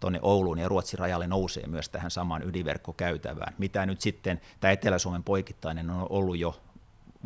tuonne 0.00 0.18
Ouluun 0.22 0.58
ja 0.58 0.68
Ruotsin 0.68 0.98
rajalle 0.98 1.26
nousee 1.26 1.66
myös 1.66 1.88
tähän 1.88 2.10
samaan 2.10 2.48
ydinverkkokäytävään, 2.48 3.54
mitä 3.58 3.86
nyt 3.86 4.00
sitten 4.00 4.40
tämä 4.60 4.72
Etelä-Suomen 4.72 5.24
poikittainen 5.24 5.90
on 5.90 6.06
ollut 6.10 6.38
jo 6.38 6.60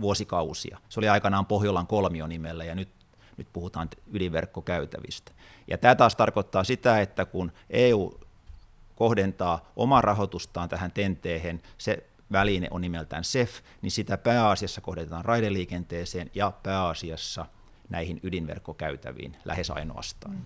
vuosikausia. 0.01 0.79
Se 0.89 1.01
oli 1.01 1.09
aikanaan 1.09 1.47
Pohjolan 1.47 1.87
kolmio 1.87 2.27
nimellä 2.27 2.65
ja 2.65 2.75
nyt 2.75 2.89
nyt 3.37 3.49
puhutaan 3.53 3.89
ydinverkkokäytävistä. 4.13 5.33
Ja 5.69 5.79
tämä 5.79 5.95
taas 5.95 6.17
tarkoittaa 6.17 6.65
sitä, 6.65 7.01
että 7.01 7.25
kun 7.25 7.53
EU 7.71 8.21
kohdentaa 8.97 9.73
omaa 9.77 10.01
rahoitustaan 10.01 10.69
tähän 10.69 10.93
tenteehen, 10.93 11.63
se 11.79 12.07
väline 12.33 12.69
on 12.71 12.81
nimeltään 12.81 13.25
SEF, 13.25 13.51
niin 13.83 13.91
sitä 13.91 14.19
pääasiassa 14.19 14.81
kohdennetaan 14.81 15.25
raideliikenteeseen 15.25 16.31
ja 16.35 16.53
pääasiassa 16.63 17.47
näihin 17.89 18.21
ydinverkkokäytäviin 18.23 19.37
lähes 19.45 19.71
ainoastaan. 19.71 20.35
Mm. 20.35 20.43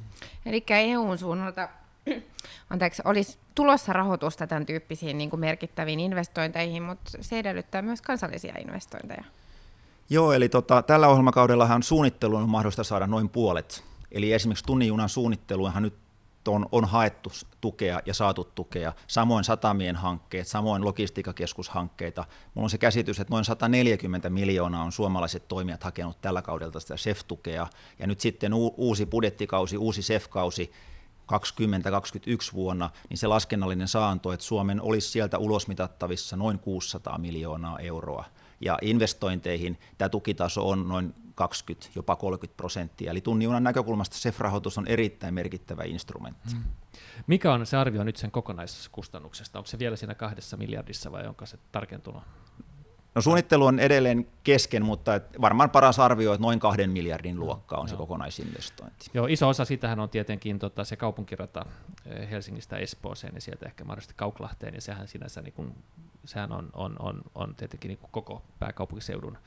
Eli 0.47 0.65
EUn 0.69 1.19
suunnalta 1.19 1.69
anteeksi, 2.71 3.03
olisi 3.05 3.39
tulossa 3.55 3.93
rahoitusta 3.93 4.47
tämän 4.47 4.67
tyyppisiin 4.67 5.19
niin 5.19 5.31
kuin 5.31 5.41
merkittäviin 5.41 6.01
investointeihin, 6.01 6.83
mutta 6.83 7.11
se 7.21 7.39
edellyttää 7.39 7.83
myös 7.83 8.03
kansallisia 8.03 8.55
investointeja. 8.59 9.25
Joo, 10.13 10.33
eli 10.33 10.49
tota, 10.49 10.83
tällä 10.83 11.09
ohjelmakaudellahan 11.09 11.83
suunnitteluun 11.83 12.43
on 12.43 12.49
mahdollista 12.49 12.85
saada 12.85 13.07
noin 13.07 13.29
puolet. 13.29 13.85
Eli 14.13 14.33
esimerkiksi 14.33 14.65
tunnijunan 14.65 15.09
suunnitteluunhan 15.09 15.83
nyt 15.83 15.95
on, 16.49 16.67
on 16.73 16.85
haettu 16.85 17.33
tukea 17.61 18.01
ja 18.07 18.15
saatu 18.15 18.45
tukea, 18.45 18.93
samoin 19.07 19.45
satamien 19.45 19.97
hankkeet, 19.97 20.47
samoin 20.47 20.85
logistiikkakeskushankkeita. 20.85 22.25
Minulla 22.55 22.67
on 22.67 22.71
se 22.71 22.79
käsitys, 22.79 23.21
että 23.21 23.35
noin 23.35 23.45
140 23.45 24.31
miljoonaa 24.31 24.85
on 24.85 24.93
suomalaiset 24.93 25.49
toimijat 25.49 25.85
hakenut 25.85 26.21
tällä 26.21 26.43
kaudelta 26.43 26.81
sitä 26.81 26.97
SEF-tukea, 26.97 27.67
ja 27.99 28.07
nyt 28.07 28.21
sitten 28.21 28.55
uusi 28.55 29.07
budjettikausi, 29.07 29.77
uusi 29.77 30.03
SEF-kausi 30.03 30.73
2021 31.27 32.53
vuonna, 32.53 32.91
niin 33.09 33.19
se 33.19 33.27
laskennallinen 33.27 33.89
saanto, 33.89 34.33
että 34.33 34.47
Suomen 34.47 34.81
olisi 34.81 35.09
sieltä 35.09 35.39
ulosmitattavissa 35.39 36.37
noin 36.37 36.59
600 36.59 37.19
miljoonaa 37.19 37.79
euroa. 37.79 38.25
Ja 38.61 38.79
investointeihin 38.83 39.79
tämä 39.99 40.09
tukitaso 40.09 40.69
on 40.69 40.89
noin 40.89 41.15
20, 41.35 41.89
jopa 41.95 42.17
30 42.17 42.57
prosenttia. 42.57 43.11
Eli 43.11 43.21
tunnijunan 43.21 43.65
näkökulmasta 43.65 44.17
SEF-rahoitus 44.17 44.79
on 44.79 44.87
erittäin 44.87 45.35
merkittävä 45.35 45.83
instrumentti. 45.85 46.53
Hmm. 46.53 46.65
Mikä 47.27 47.53
on 47.53 47.67
se 47.67 47.77
arvio 47.77 48.05
nyt 48.05 48.17
sen 48.17 48.31
kokonaiskustannuksesta? 48.31 49.59
Onko 49.59 49.67
se 49.67 49.79
vielä 49.79 49.97
siinä 49.97 50.15
kahdessa 50.15 50.57
miljardissa 50.57 51.13
vai 51.13 51.27
onko 51.27 51.47
se 51.47 51.59
tarkentunut? 51.73 52.23
No 53.15 53.23
suunnittelu 53.23 53.67
on 53.67 53.79
edelleen 53.79 54.27
kesken, 54.45 54.85
mutta 54.85 55.21
varmaan 55.41 55.71
paras 55.71 55.99
arvio, 55.99 56.33
että 56.33 56.43
noin 56.43 56.59
kahden 56.61 56.91
miljardin 56.91 57.41
luokka 57.41 57.77
on 57.77 57.81
Joo. 57.81 57.89
se 57.89 57.97
kokonaisinvestointi. 57.97 59.11
Joo, 59.15 59.27
iso 59.27 59.49
osa 59.49 59.65
sitähän 59.65 60.01
on 60.01 60.09
tietenkin 60.09 60.59
tota, 60.59 60.85
se 60.85 60.97
kaupunkirata 60.97 61.67
eh, 62.07 62.31
Helsingistä 62.31 62.77
Espooseen 62.77 63.35
ja 63.35 63.41
sieltä 63.41 63.67
ehkä 63.67 63.85
mahdollisesti 63.85 64.15
Kauklahteen, 64.17 64.75
ja 64.75 64.81
sehän 64.81 65.09
sinänsä 65.09 65.43
niin 65.43 65.53
kuin, 65.53 65.75
sehän 66.25 66.53
on, 66.53 66.71
on, 66.73 66.97
on, 66.99 67.23
on 67.35 67.55
tietenkin 67.55 67.89
niin 67.89 67.99
koko 68.11 68.43
pääkaupunkiseudun 68.59 69.39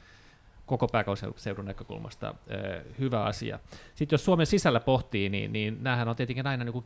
koko 0.66 0.88
pääkaupunkiseudun 0.88 1.66
näkökulmasta 1.66 2.36
ö, 2.52 2.84
hyvä 3.00 3.24
asia. 3.24 3.60
Sitten 3.96 4.14
jos 4.14 4.26
Suomen 4.26 4.46
sisällä 4.46 4.80
pohtii, 4.80 5.30
niin, 5.30 5.54
niin 5.54 5.78
näähän 5.82 6.08
on 6.08 6.16
tietenkin 6.16 6.48
aina 6.48 6.64
niin 6.64 6.74
kuin, 6.74 6.86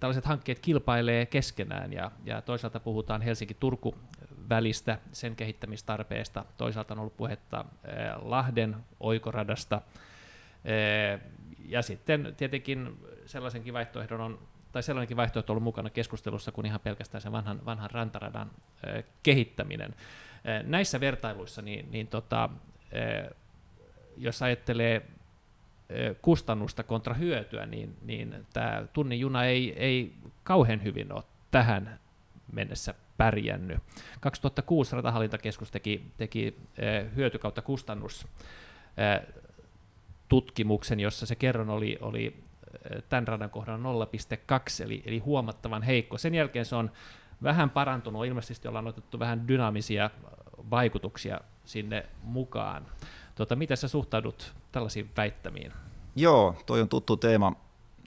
tällaiset 0.00 0.24
hankkeet 0.24 0.58
kilpailee 0.58 1.26
keskenään, 1.26 1.92
ja, 1.92 2.10
ja 2.24 2.42
toisaalta 2.42 2.80
puhutaan 2.80 3.22
Helsinki-Turku 3.22 3.94
välistä, 4.54 4.98
sen 5.12 5.36
kehittämistarpeesta. 5.36 6.44
Toisaalta 6.56 6.94
on 6.94 7.00
ollut 7.00 7.16
puhetta 7.16 7.64
Lahden 8.22 8.76
oikoradasta, 9.00 9.82
ja 11.68 11.82
sitten 11.82 12.34
tietenkin 12.36 12.98
sellaisenkin 13.26 13.74
vaihtoehdon 13.74 14.20
on 14.20 14.38
tai 14.72 14.82
sellainenkin 14.82 15.16
vaihtoehto 15.16 15.52
on 15.52 15.54
ollut 15.54 15.64
mukana 15.64 15.90
keskustelussa 15.90 16.52
kuin 16.52 16.66
ihan 16.66 16.80
pelkästään 16.80 17.22
sen 17.22 17.32
vanhan, 17.32 17.64
vanhan 17.64 17.90
rantaradan 17.90 18.50
kehittäminen. 19.22 19.94
Näissä 20.62 21.00
vertailuissa, 21.00 21.62
niin, 21.62 21.90
niin 21.90 22.06
tota, 22.06 22.48
jos 24.16 24.42
ajattelee 24.42 25.02
kustannusta 26.22 26.82
kontra 26.82 27.14
hyötyä, 27.14 27.66
niin, 27.66 27.96
niin 28.02 28.46
tämä 28.52 28.86
tunnin 28.92 29.20
juna 29.20 29.44
ei, 29.44 29.72
ei 29.78 30.14
kauhean 30.44 30.82
hyvin 30.82 31.12
ole 31.12 31.22
tähän 31.50 31.98
mennessä 32.52 32.94
pärjännyt. 33.22 33.78
2006 34.20 34.96
ratahallintakeskus 34.96 35.70
teki, 35.70 36.12
teki 36.16 36.56
hyöty 37.16 37.38
kautta 37.38 37.62
kustannus 37.62 38.26
tutkimuksen, 40.28 41.00
jossa 41.00 41.26
se 41.26 41.34
kerron 41.34 41.70
oli, 41.70 41.98
oli 42.00 42.36
tämän 43.08 43.28
radan 43.28 43.50
kohdalla 43.50 44.04
0,2, 44.04 44.84
eli, 44.84 45.02
eli 45.06 45.18
huomattavan 45.18 45.82
heikko. 45.82 46.18
Sen 46.18 46.34
jälkeen 46.34 46.64
se 46.64 46.76
on 46.76 46.90
vähän 47.42 47.70
parantunut, 47.70 48.26
ilmeisesti 48.26 48.68
ollaan 48.68 48.86
otettu 48.86 49.18
vähän 49.18 49.48
dynaamisia 49.48 50.10
vaikutuksia 50.70 51.40
sinne 51.64 52.06
mukaan. 52.22 52.86
Tota, 53.34 53.56
miten 53.56 53.76
sä 53.76 53.88
suhtaudut 53.88 54.52
tällaisiin 54.72 55.10
väittämiin? 55.16 55.72
Joo, 56.16 56.56
toi 56.66 56.80
on 56.80 56.88
tuttu 56.88 57.16
teema. 57.16 57.52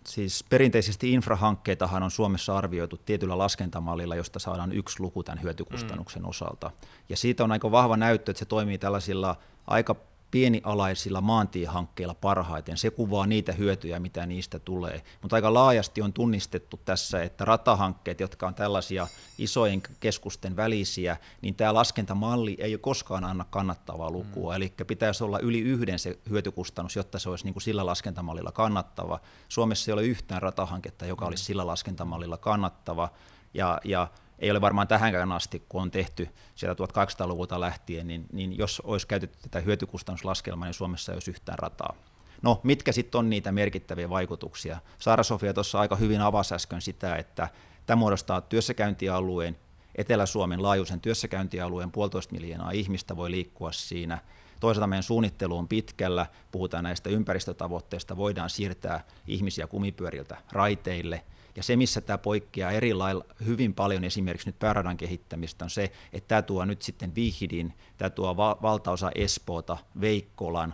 Siis 0.08 0.44
perinteisesti 0.50 1.14
infrahankkeitahan 1.14 2.04
on 2.04 2.12
Suomessa 2.12 2.58
arvioitu 2.58 2.98
tietyllä 2.98 3.38
laskentamallilla, 3.38 4.16
josta 4.16 4.40
saadaan 4.40 4.72
yksi 4.72 5.00
luku 5.00 5.24
tämän 5.24 5.42
hyötykustannuksen 5.44 6.22
mm. 6.22 6.30
osalta. 6.30 6.72
Ja 7.10 7.18
siitä 7.18 7.44
on 7.44 7.52
aika 7.52 7.72
vahva 7.72 7.98
näyttö, 7.98 8.32
että 8.32 8.40
se 8.40 8.46
toimii 8.46 8.78
tällaisilla 8.78 9.36
aika 9.68 9.96
pienialaisilla 10.36 11.22
maantiehankkeilla 11.22 12.14
parhaiten. 12.14 12.78
Se 12.78 12.90
kuvaa 12.90 13.28
niitä 13.28 13.52
hyötyjä, 13.52 14.00
mitä 14.00 14.26
niistä 14.26 14.60
tulee. 14.60 15.02
Mutta 15.22 15.36
aika 15.36 15.54
laajasti 15.54 16.02
on 16.02 16.14
tunnistettu 16.14 16.80
tässä, 16.86 17.24
että 17.24 17.46
ratahankkeet, 17.46 18.20
jotka 18.20 18.48
on 18.48 18.56
tällaisia 18.56 19.08
isojen 19.38 19.82
keskusten 20.00 20.56
välisiä, 20.56 21.18
niin 21.42 21.56
tämä 21.56 21.74
laskentamalli 21.74 22.56
ei 22.60 22.74
ole 22.74 22.80
koskaan 22.80 23.24
anna 23.24 23.46
kannattavaa 23.50 24.12
lukua. 24.12 24.52
Mm. 24.54 24.56
Eli 24.56 24.74
pitäisi 24.88 25.24
olla 25.24 25.40
yli 25.40 25.60
yhden 25.60 26.00
se 26.00 26.20
hyötykustannus, 26.30 26.96
jotta 26.96 27.20
se 27.20 27.30
olisi 27.30 27.46
niin 27.46 27.54
kuin 27.54 27.64
sillä 27.64 27.86
laskentamallilla 27.86 28.52
kannattava. 28.52 29.20
Suomessa 29.50 29.92
ei 29.92 29.94
ole 29.94 30.04
yhtään 30.04 30.42
ratahanketta, 30.42 31.06
joka 31.06 31.26
olisi 31.26 31.44
sillä 31.44 31.68
laskentamallilla 31.68 32.38
kannattava. 32.38 33.10
Ja, 33.54 33.80
ja 33.84 34.08
ei 34.40 34.52
ole 34.52 34.62
varmaan 34.62 34.88
tähänkään 34.88 35.32
asti, 35.32 35.64
kun 35.70 35.82
on 35.82 35.92
tehty 35.92 36.30
sieltä 36.56 36.84
1800-luvulta 36.84 37.60
lähtien, 37.60 38.08
niin, 38.08 38.26
niin 38.34 38.58
jos 38.58 38.82
olisi 38.86 39.08
käytetty 39.08 39.38
tätä 39.42 39.60
hyötykustannuslaskelmaa, 39.60 40.68
niin 40.68 40.74
Suomessa 40.74 41.12
ei 41.12 41.16
olisi 41.16 41.32
yhtään 41.32 41.60
rataa. 41.60 41.96
No, 42.42 42.60
mitkä 42.64 42.92
sitten 42.92 43.20
on 43.20 43.30
niitä 43.30 43.52
merkittäviä 43.52 44.10
vaikutuksia? 44.10 44.80
Saara-Sofia 45.00 45.54
tuossa 45.54 45.80
aika 45.80 45.96
hyvin 45.96 46.22
avasi 46.22 46.56
äsken 46.56 46.82
sitä, 46.82 47.16
että 47.16 47.50
tämä 47.86 47.96
muodostaa 47.96 48.42
työssäkäyntialueen, 48.42 49.58
Etelä-Suomen 49.96 50.64
laajuisen 50.64 51.02
työssäkäyntialueen, 51.02 51.92
puolitoista 51.92 52.34
miljoonaa 52.34 52.72
ihmistä 52.72 53.16
voi 53.16 53.32
liikkua 53.32 53.72
siinä. 53.72 54.20
Toisaalta 54.60 54.88
meidän 54.88 55.04
suunnittelu 55.04 55.58
on 55.58 55.68
pitkällä, 55.68 56.26
puhutaan 56.52 56.84
näistä 56.84 57.10
ympäristötavoitteista, 57.10 58.18
voidaan 58.18 58.50
siirtää 58.50 59.04
ihmisiä 59.28 59.68
kumipyöriltä 59.68 60.38
raiteille– 60.52 61.24
ja 61.56 61.64
se, 61.64 61.76
missä 61.76 62.02
tämä 62.02 62.18
poikkeaa 62.18 62.72
eri 62.72 62.94
lailla 62.94 63.26
hyvin 63.46 63.74
paljon 63.74 64.04
esimerkiksi 64.04 64.50
nyt 64.50 64.60
pääradan 64.60 64.98
kehittämistä, 64.98 65.66
on 65.66 65.70
se, 65.70 65.92
että 66.14 66.28
tämä 66.28 66.42
tuo 66.42 66.66
nyt 66.66 66.82
sitten 66.82 67.16
Vihidin, 67.16 67.74
tämä 67.98 68.10
tuo 68.10 68.38
va- 68.38 68.58
valtaosa 68.62 69.12
Espoota, 69.16 69.78
Veikkolan, 70.02 70.74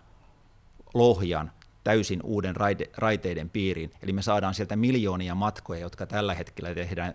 Lohjan 0.93 1.51
täysin 1.83 2.19
uuden 2.23 2.55
raide, 2.55 2.89
raiteiden 2.97 3.49
piiriin. 3.49 3.91
Eli 4.03 4.13
me 4.13 4.21
saadaan 4.21 4.53
sieltä 4.53 4.75
miljoonia 4.75 5.35
matkoja, 5.35 5.81
jotka 5.81 6.05
tällä 6.05 6.33
hetkellä 6.33 6.75
tehdään 6.75 7.13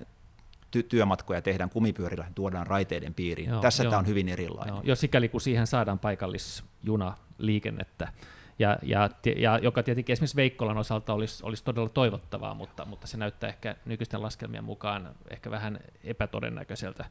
ty- 0.76 0.86
työmatkoja 0.88 1.42
tehdään 1.42 1.70
kumipyörillä, 1.70 2.24
tuodaan 2.34 2.66
raiteiden 2.66 3.14
piiriin. 3.14 3.50
Joo, 3.50 3.60
Tässä 3.60 3.82
joo, 3.82 3.90
tämä 3.90 4.00
on 4.00 4.06
hyvin 4.06 4.28
erilainen. 4.28 4.74
Joo, 4.74 4.82
jos 4.84 5.00
sikäli 5.00 5.28
kun 5.28 5.40
siihen 5.40 5.66
saadaan 5.66 5.98
paikallisjunaliikennettä, 5.98 8.12
ja, 8.58 8.78
ja, 8.82 9.10
ja 9.36 9.58
joka 9.58 9.82
tietenkin 9.82 10.12
esimerkiksi 10.12 10.36
Veikkolan 10.36 10.78
osalta 10.78 11.12
olisi, 11.12 11.46
olisi 11.46 11.64
todella 11.64 11.88
toivottavaa, 11.88 12.54
mutta, 12.54 12.84
mutta 12.84 13.06
se 13.06 13.16
näyttää 13.16 13.48
ehkä 13.48 13.76
nykyisten 13.84 14.22
laskelmien 14.22 14.64
mukaan 14.64 15.14
ehkä 15.30 15.50
vähän 15.50 15.80
epätodennäköiseltä. 16.04 17.04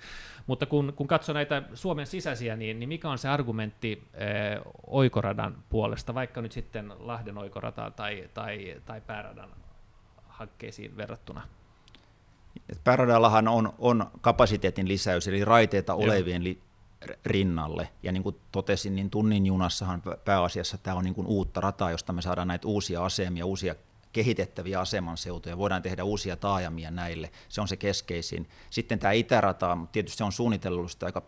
Mutta 0.48 0.66
kun, 0.66 0.94
kun 0.96 1.08
katsoo 1.08 1.34
näitä 1.34 1.64
Suomen 1.74 2.08
sisäisiä, 2.08 2.56
niin, 2.56 2.80
niin 2.80 2.90
mikä 2.90 3.10
on 3.10 3.18
se 3.18 3.30
argumentti 3.30 4.08
eh, 4.14 4.62
oikoradan 4.88 5.64
puolesta, 5.70 6.14
vaikka 6.14 6.42
nyt 6.42 6.52
sitten 6.52 6.94
Lahden 7.00 7.38
oikorataan 7.38 7.94
tai, 7.94 8.30
tai, 8.34 8.82
tai 8.86 9.02
pääradan 9.02 9.50
hankkeisiin 10.28 10.98
verrattuna? 10.98 11.42
Pääradallahan 12.84 13.48
on, 13.48 13.74
on 13.80 14.06
kapasiteetin 14.22 14.88
lisäys, 14.88 15.28
eli 15.28 15.46
raiteita 15.46 15.94
olevien 15.94 16.44
li, 16.44 16.60
rinnalle. 17.26 17.90
Ja 18.04 18.12
niin 18.12 18.24
kuin 18.24 18.36
totesin, 18.52 18.96
niin 18.96 19.10
tunnin 19.10 19.46
junassahan 19.46 20.04
pääasiassa 20.26 20.78
tämä 20.78 20.98
on 20.98 21.04
niin 21.04 21.16
kuin 21.16 21.28
uutta 21.28 21.62
rataa, 21.62 21.92
josta 21.92 22.14
me 22.14 22.22
saadaan 22.22 22.48
näitä 22.48 22.68
uusia 22.68 23.06
asemia, 23.06 23.46
uusia 23.46 23.76
kehitettäviä 24.12 24.80
asemanseutuja, 24.80 25.58
voidaan 25.58 25.82
tehdä 25.82 26.04
uusia 26.04 26.36
taajamia 26.36 26.92
näille, 26.92 27.32
se 27.50 27.62
on 27.62 27.68
se 27.68 27.78
keskeisin. 27.78 28.50
Sitten 28.70 29.00
tämä 29.00 29.12
itärata, 29.12 29.78
tietysti 29.92 30.18
se 30.18 30.24
on 30.24 30.32
suunnitellusta 30.32 31.06
aika 31.06 31.22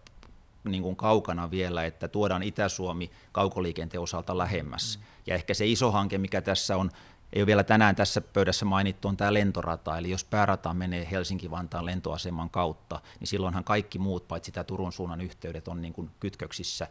niin 0.63 0.83
kuin 0.83 0.95
kaukana 0.95 1.51
vielä, 1.51 1.85
että 1.85 2.07
tuodaan 2.07 2.43
Itä-Suomi 2.43 3.11
kaukoliikenteen 3.31 4.01
osalta 4.01 4.37
lähemmäs. 4.37 4.97
Mm. 4.97 5.03
Ja 5.27 5.35
ehkä 5.35 5.53
se 5.53 5.65
iso 5.65 5.91
hanke, 5.91 6.17
mikä 6.17 6.41
tässä 6.41 6.77
on 6.77 6.91
ei 7.33 7.41
ole 7.41 7.47
vielä 7.47 7.63
tänään 7.63 7.95
tässä 7.95 8.21
pöydässä 8.21 8.65
mainittu, 8.65 9.07
on 9.07 9.17
tämä 9.17 9.33
lentorata. 9.33 9.97
Eli 9.97 10.09
jos 10.09 10.23
päärata 10.23 10.73
menee 10.73 11.07
Helsinki-Vantaan 11.11 11.85
lentoaseman 11.85 12.49
kautta, 12.49 13.01
niin 13.19 13.27
silloinhan 13.27 13.63
kaikki 13.63 13.99
muut, 13.99 14.27
paitsi 14.27 14.51
tämä 14.51 14.63
Turun 14.63 14.91
suunnan 14.91 15.21
yhteydet, 15.21 15.67
on 15.67 15.81
niin 15.81 15.93
kuin 15.93 16.11
kytköksissä. 16.19 16.87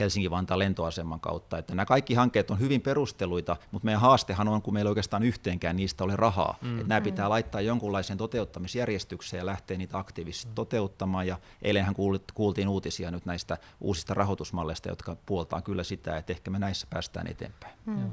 Helsinki-Vantaan 0.00 0.58
lentoaseman 0.58 1.20
kautta. 1.20 1.58
Että 1.58 1.74
nämä 1.74 1.86
kaikki 1.86 2.14
hankkeet 2.14 2.50
on 2.50 2.60
hyvin 2.60 2.80
perusteluita, 2.80 3.56
mutta 3.70 3.84
meidän 3.84 4.00
haastehan 4.00 4.48
on, 4.48 4.62
kun 4.62 4.74
meillä 4.74 4.88
oikeastaan 4.88 5.22
yhteenkään 5.22 5.76
niistä 5.76 6.04
ole 6.04 6.16
rahaa. 6.16 6.58
Mm. 6.62 6.74
Että 6.74 6.88
nämä 6.88 7.00
pitää 7.00 7.28
laittaa 7.28 7.60
jonkunlaiseen 7.60 8.18
toteuttamisjärjestykseen 8.18 9.38
ja 9.38 9.46
lähteä 9.46 9.78
niitä 9.78 9.98
aktiivisesti 9.98 10.48
mm. 10.48 10.54
toteuttamaan. 10.54 11.26
Ja 11.26 11.38
eilenhän 11.62 11.94
kuultiin 12.34 12.68
uutisia 12.68 13.10
nyt 13.10 13.26
näistä 13.26 13.58
uusista 13.80 14.14
rahoitusmalleista, 14.14 14.88
jotka 14.88 15.16
puoltaa 15.26 15.62
kyllä 15.62 15.84
sitä, 15.84 16.16
että 16.16 16.32
ehkä 16.32 16.50
me 16.50 16.58
näissä 16.58 16.86
päästään 16.90 17.26
eteenpäin. 17.26 17.74
Mm. 17.86 18.10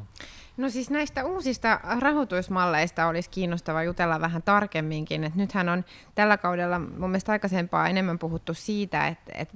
No 0.57 0.69
siis 0.69 0.89
näistä 0.89 1.25
uusista 1.25 1.79
rahoitusmalleista 1.99 3.07
olisi 3.07 3.29
kiinnostava 3.29 3.83
jutella 3.83 4.21
vähän 4.21 4.43
tarkemminkin. 4.43 5.23
Et 5.23 5.35
nythän 5.35 5.69
on 5.69 5.85
tällä 6.15 6.37
kaudella 6.37 6.79
mun 6.79 7.09
mielestä 7.09 7.31
aikaisempaa 7.31 7.87
enemmän 7.87 8.19
puhuttu 8.19 8.53
siitä, 8.53 9.07
että, 9.07 9.31
että 9.35 9.55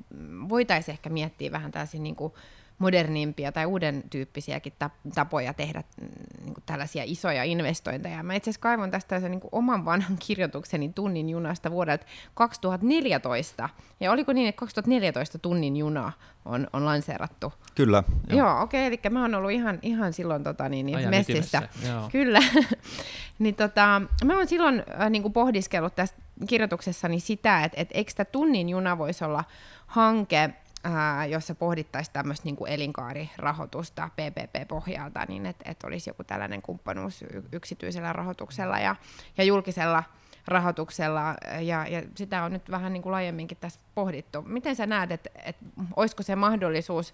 voitaisiin 0.50 0.93
ehkä 0.93 1.10
miettiä 1.10 1.51
vähän 1.51 1.72
tällaisia 1.72 2.01
niin 2.01 2.15
kuin 2.15 2.34
modernimpia 2.82 3.52
tai 3.52 3.66
uuden 3.66 4.04
tyyppisiäkin 4.10 4.74
tapoja 5.16 5.54
tehdä 5.54 5.84
mm, 6.02 6.08
niin 6.44 6.54
kuin 6.54 6.64
tällaisia 6.66 7.04
isoja 7.06 7.44
investointeja. 7.44 8.24
Mä 8.24 8.34
itse 8.34 8.50
asiassa 8.50 8.62
kaivon 8.62 8.92
tästä 8.92 9.20
se, 9.20 9.30
niin 9.30 9.40
kuin 9.40 9.50
oman 9.52 9.86
vanhan 9.86 10.18
kirjoitukseni 10.20 10.92
tunnin 10.96 11.30
junasta 11.30 11.72
vuodelta 11.72 12.06
2014. 12.34 13.70
Ja 14.00 14.12
oliko 14.12 14.34
niin, 14.34 14.50
että 14.50 14.60
2014 14.60 15.40
tunnin 15.40 15.78
juna 15.78 16.12
on, 16.46 16.68
on 16.74 16.86
lanseerattu? 16.86 17.54
Kyllä. 17.76 18.04
Joo, 18.30 18.38
joo 18.38 18.62
okei, 18.62 18.88
okay, 18.88 19.00
eli 19.04 19.14
mä 19.14 19.22
oon 19.22 19.36
ollut 19.36 19.52
ihan, 19.52 19.80
ihan 19.82 20.14
silloin 20.14 20.44
tota, 20.44 20.70
niin, 20.70 20.86
niin 20.86 21.10
messissä. 21.10 21.62
Kyllä. 22.12 22.40
niin, 23.40 23.56
tota, 23.56 24.02
mä 24.26 24.38
oon 24.38 24.48
silloin 24.48 24.84
äh, 25.02 25.10
niin 25.10 25.22
kuin 25.22 25.34
pohdiskellut 25.34 25.96
tässä 25.96 26.16
kirjoituksessani 26.48 27.20
sitä, 27.20 27.64
että, 27.64 27.82
että 27.82 27.98
eikö 27.98 28.12
tämä 28.16 28.26
tunnin 28.26 28.70
juna 28.70 28.98
voisi 28.98 29.24
olla 29.24 29.44
hanke, 29.88 30.50
ää, 30.84 31.26
jossa 31.26 31.56
pohdittaisiin 31.56 32.14
tämmöistä 32.14 32.46
niin 32.46 32.68
elinkaarirahoitusta 32.68 34.10
PPP-pohjalta, 34.16 35.26
niin 35.28 35.46
että 35.46 35.72
et 35.72 35.84
olisi 35.84 36.10
joku 36.10 36.24
tällainen 36.24 36.62
kumppanuus 36.62 37.24
yksityisellä 37.52 38.14
rahoituksella 38.14 38.80
ja, 38.80 38.96
ja 39.38 39.44
julkisella 39.44 40.04
rahoituksella, 40.48 41.36
ja, 41.60 41.88
ja 41.88 42.02
sitä 42.16 42.44
on 42.44 42.52
nyt 42.52 42.72
vähän 42.72 42.94
niin 42.94 43.04
kuin 43.04 43.12
laajemminkin 43.12 43.58
tässä 43.62 43.80
pohdittu. 43.96 44.42
Miten 44.42 44.76
sä 44.76 44.86
näet, 44.86 45.12
että 45.12 45.30
et, 45.46 45.58
olisiko 45.96 46.24
se 46.24 46.36
mahdollisuus, 46.36 47.14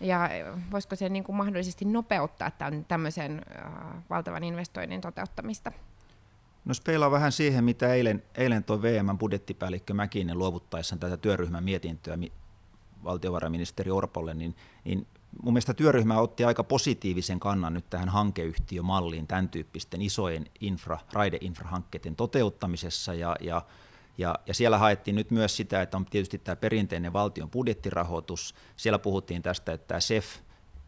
ja 0.00 0.30
voisiko 0.70 0.96
se 0.96 1.08
niin 1.08 1.24
kuin 1.24 1.36
mahdollisesti 1.36 1.84
nopeuttaa 1.84 2.50
tämän, 2.50 2.84
tämmöisen 2.84 3.42
äh, 3.56 3.72
valtavan 4.10 4.44
investoinnin 4.44 5.00
toteuttamista? 5.00 5.72
No 6.64 6.74
peilaa 6.86 7.10
vähän 7.10 7.32
siihen, 7.32 7.64
mitä 7.64 7.94
eilen, 7.94 8.22
eilen 8.34 8.64
tuo 8.64 8.82
VM 8.82 9.18
budjettipäällikkö 9.18 9.94
Mäkinen 9.94 10.38
luovuttaessaan 10.38 10.98
tätä 10.98 11.16
työryhmän 11.16 11.64
mietintöä 11.64 12.16
valtiovarainministeri 13.04 13.90
Orpolle, 13.90 14.34
niin, 14.34 14.56
niin 14.84 15.06
mun 15.42 15.52
mielestä 15.54 15.74
työryhmä 15.74 16.20
otti 16.20 16.44
aika 16.44 16.64
positiivisen 16.64 17.40
kannan 17.40 17.74
nyt 17.74 17.90
tähän 17.90 18.08
hankeyhtiömalliin 18.08 19.26
tämän 19.26 19.48
tyyppisten 19.48 20.02
isojen 20.02 20.46
infra, 20.60 20.98
raideinfrahankkeiden 21.12 22.16
toteuttamisessa 22.16 23.14
ja, 23.14 23.36
ja 23.40 23.62
ja, 24.18 24.34
ja 24.46 24.54
siellä 24.54 24.78
haettiin 24.78 25.14
nyt 25.14 25.30
myös 25.30 25.56
sitä, 25.56 25.82
että 25.82 25.96
on 25.96 26.06
tietysti 26.06 26.38
tämä 26.38 26.56
perinteinen 26.56 27.12
valtion 27.12 27.50
budjettirahoitus. 27.50 28.54
Siellä 28.76 28.98
puhuttiin 28.98 29.42
tästä, 29.42 29.72
että 29.72 29.86
tämä 29.88 30.00
SEF, 30.00 30.26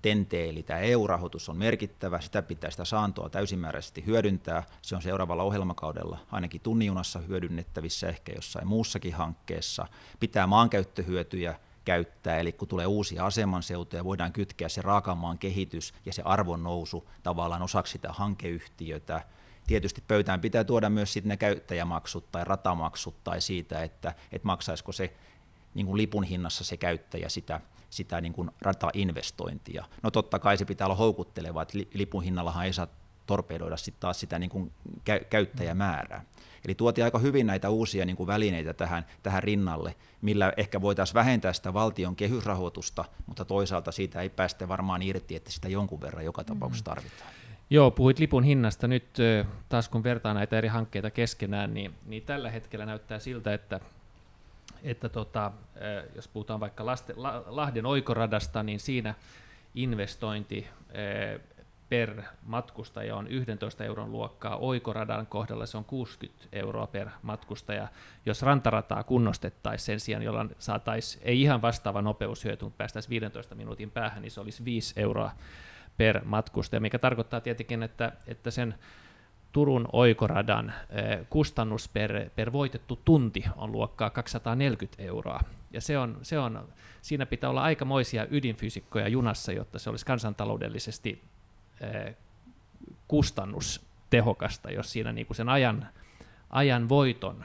TENTE, 0.03 0.49
eli 0.49 0.63
tämä 0.63 0.81
EU-rahoitus 0.81 1.49
on 1.49 1.57
merkittävä, 1.57 2.21
sitä 2.21 2.43
pitää 2.43 2.71
sitä 2.71 2.85
saantoa 2.85 3.29
täysimääräisesti 3.29 4.07
hyödyntää. 4.07 4.63
Se 4.83 4.97
on 4.97 5.03
seuraavalla 5.03 5.43
ohjelmakaudella 5.43 6.19
ainakin 6.33 6.61
tunnijunassa 6.61 7.19
hyödynnettävissä, 7.19 8.09
ehkä 8.09 8.33
jossain 8.37 8.67
muussakin 8.67 9.15
hankkeessa. 9.15 9.87
Pitää 10.21 10.47
maankäyttöhyötyjä 10.47 11.59
käyttää, 11.85 12.39
eli 12.39 12.53
kun 12.53 12.69
tulee 12.69 12.87
uusia 12.87 13.27
asemanseutuja, 13.27 14.05
voidaan 14.05 14.33
kytkeä 14.33 14.69
se 14.69 14.83
raakamaan 14.83 15.39
kehitys 15.39 15.95
ja 16.07 16.13
se 16.13 16.23
arvon 16.25 16.63
nousu 16.63 17.09
tavallaan 17.23 17.63
osaksi 17.63 17.93
sitä 17.93 18.13
hankeyhtiötä. 18.13 19.23
Tietysti 19.67 20.05
pöytään 20.09 20.41
pitää 20.41 20.65
tuoda 20.65 20.91
myös 20.91 21.13
sitten 21.13 21.29
ne 21.29 21.37
käyttäjämaksut 21.37 22.33
tai 22.33 22.45
ratamaksut 22.45 23.25
tai 23.25 23.41
siitä, 23.41 23.83
että, 23.83 24.15
että 24.33 24.47
maksaisiko 24.47 24.93
se 24.93 25.15
niin 25.75 25.87
kuin 25.87 25.97
lipun 25.97 26.25
hinnassa 26.25 26.65
se 26.65 26.77
käyttäjä 26.77 27.29
sitä, 27.29 27.61
sitä 27.91 28.21
niin 28.21 28.33
kuin 28.33 28.51
ratainvestointia. 28.61 29.85
No 30.03 30.11
totta 30.11 30.39
kai 30.39 30.59
se 30.59 30.65
pitää 30.65 30.87
olla 30.87 30.97
houkutteleva, 30.97 31.63
että 31.63 31.79
lipun 31.95 32.23
hinnallahan 32.23 32.67
ei 32.67 32.73
saa 32.73 32.87
torpedoida 33.27 33.77
sitten 33.77 34.01
taas 34.01 34.21
sitä 34.21 34.39
niin 34.39 34.51
kuin 34.51 34.73
käyttäjämäärää. 35.31 36.25
Eli 36.65 36.75
tuotiin 36.75 37.05
aika 37.05 37.19
hyvin 37.19 37.47
näitä 37.47 37.71
uusia 37.71 38.05
niin 38.05 38.17
kuin 38.17 38.27
välineitä 38.27 38.73
tähän, 38.73 39.07
tähän 39.23 39.43
rinnalle, 39.43 39.95
millä 40.21 40.53
ehkä 40.57 40.81
voitaisiin 40.81 41.15
vähentää 41.15 41.53
sitä 41.53 41.75
valtion 41.75 42.17
kehysrahoitusta, 42.17 43.05
mutta 43.27 43.45
toisaalta 43.45 43.93
siitä 43.93 44.21
ei 44.21 44.31
päästä 44.31 44.69
varmaan 44.69 45.03
irti, 45.03 45.37
että 45.37 45.53
sitä 45.53 45.69
jonkun 45.69 46.01
verran 46.01 46.25
joka 46.25 46.45
tapauksessa 46.45 46.91
mm. 46.91 46.95
tarvitaan. 46.95 47.31
Joo, 47.71 47.91
puhuit 47.91 48.19
lipun 48.19 48.45
hinnasta. 48.45 48.89
Nyt 48.89 49.19
taas 49.69 49.89
kun 49.89 50.05
vertaa 50.05 50.35
näitä 50.35 50.59
eri 50.59 50.69
hankkeita 50.69 51.11
keskenään, 51.11 51.75
niin, 51.75 51.95
niin 52.07 52.23
tällä 52.23 52.51
hetkellä 52.51 52.87
näyttää 52.87 53.19
siltä, 53.19 53.55
että 53.55 53.81
että 54.83 55.09
tota, 55.09 55.53
jos 56.15 56.29
puhutaan 56.29 56.61
vaikka 56.61 56.87
Lahden 57.47 57.87
oikoradasta, 57.87 58.63
niin 58.63 58.81
siinä 58.81 59.15
investointi 59.75 60.67
per 61.93 62.23
matkustaja 62.43 63.17
on 63.17 63.29
11 63.29 63.85
euron 63.85 64.13
luokkaa, 64.13 64.57
oikoradan 64.57 65.27
kohdalla 65.27 65.67
se 65.67 65.77
on 65.77 65.85
60 65.85 66.49
euroa 66.53 66.87
per 66.87 67.09
matkustaja. 67.23 67.89
Jos 68.27 68.43
rantarataa 68.43 69.05
kunnostettaisiin 69.05 69.87
sen 69.87 70.01
sijaan, 70.01 70.23
jolla 70.23 70.47
saataisiin 70.59 71.23
ei 71.25 71.43
ihan 71.43 71.63
vastaava 71.63 72.03
nopeushyöty, 72.03 72.65
mutta 72.65 72.77
päästäisiin 72.77 73.11
15 73.11 73.55
minuutin 73.55 73.91
päähän, 73.91 74.23
niin 74.23 74.31
se 74.31 74.41
olisi 74.41 74.65
5 74.65 75.01
euroa 75.01 75.31
per 75.97 76.25
matkustaja, 76.25 76.81
mikä 76.81 76.99
tarkoittaa 76.99 77.41
tietenkin, 77.41 77.83
että, 77.83 78.13
että 78.27 78.51
sen 78.51 78.75
Turun 79.53 79.89
oikoradan 79.93 80.73
eh, 80.91 81.27
kustannus 81.31 81.89
per, 81.89 82.31
per 82.37 82.53
voitettu 82.53 83.01
tunti 83.05 83.45
on 83.57 83.73
luokkaa 83.73 84.11
240 84.11 85.03
euroa. 85.03 85.41
Ja 85.71 85.81
se 85.81 85.99
on, 85.99 86.19
se 86.23 86.39
on, 86.39 86.69
siinä 87.03 87.27
pitää 87.27 87.51
olla 87.51 87.63
aikamoisia 87.63 88.27
ydinfysikkoja 88.31 89.09
junassa, 89.09 89.53
jotta 89.53 89.79
se 89.79 89.91
olisi 89.91 90.07
kansantaloudellisesti 90.07 91.32
kustannustehokasta, 93.09 94.71
jos 94.71 94.93
siinä 94.93 95.13
niin 95.13 95.27
kuin 95.27 95.37
sen 95.37 95.49
ajan, 95.49 95.89
ajan 96.51 96.89
voiton 96.89 97.45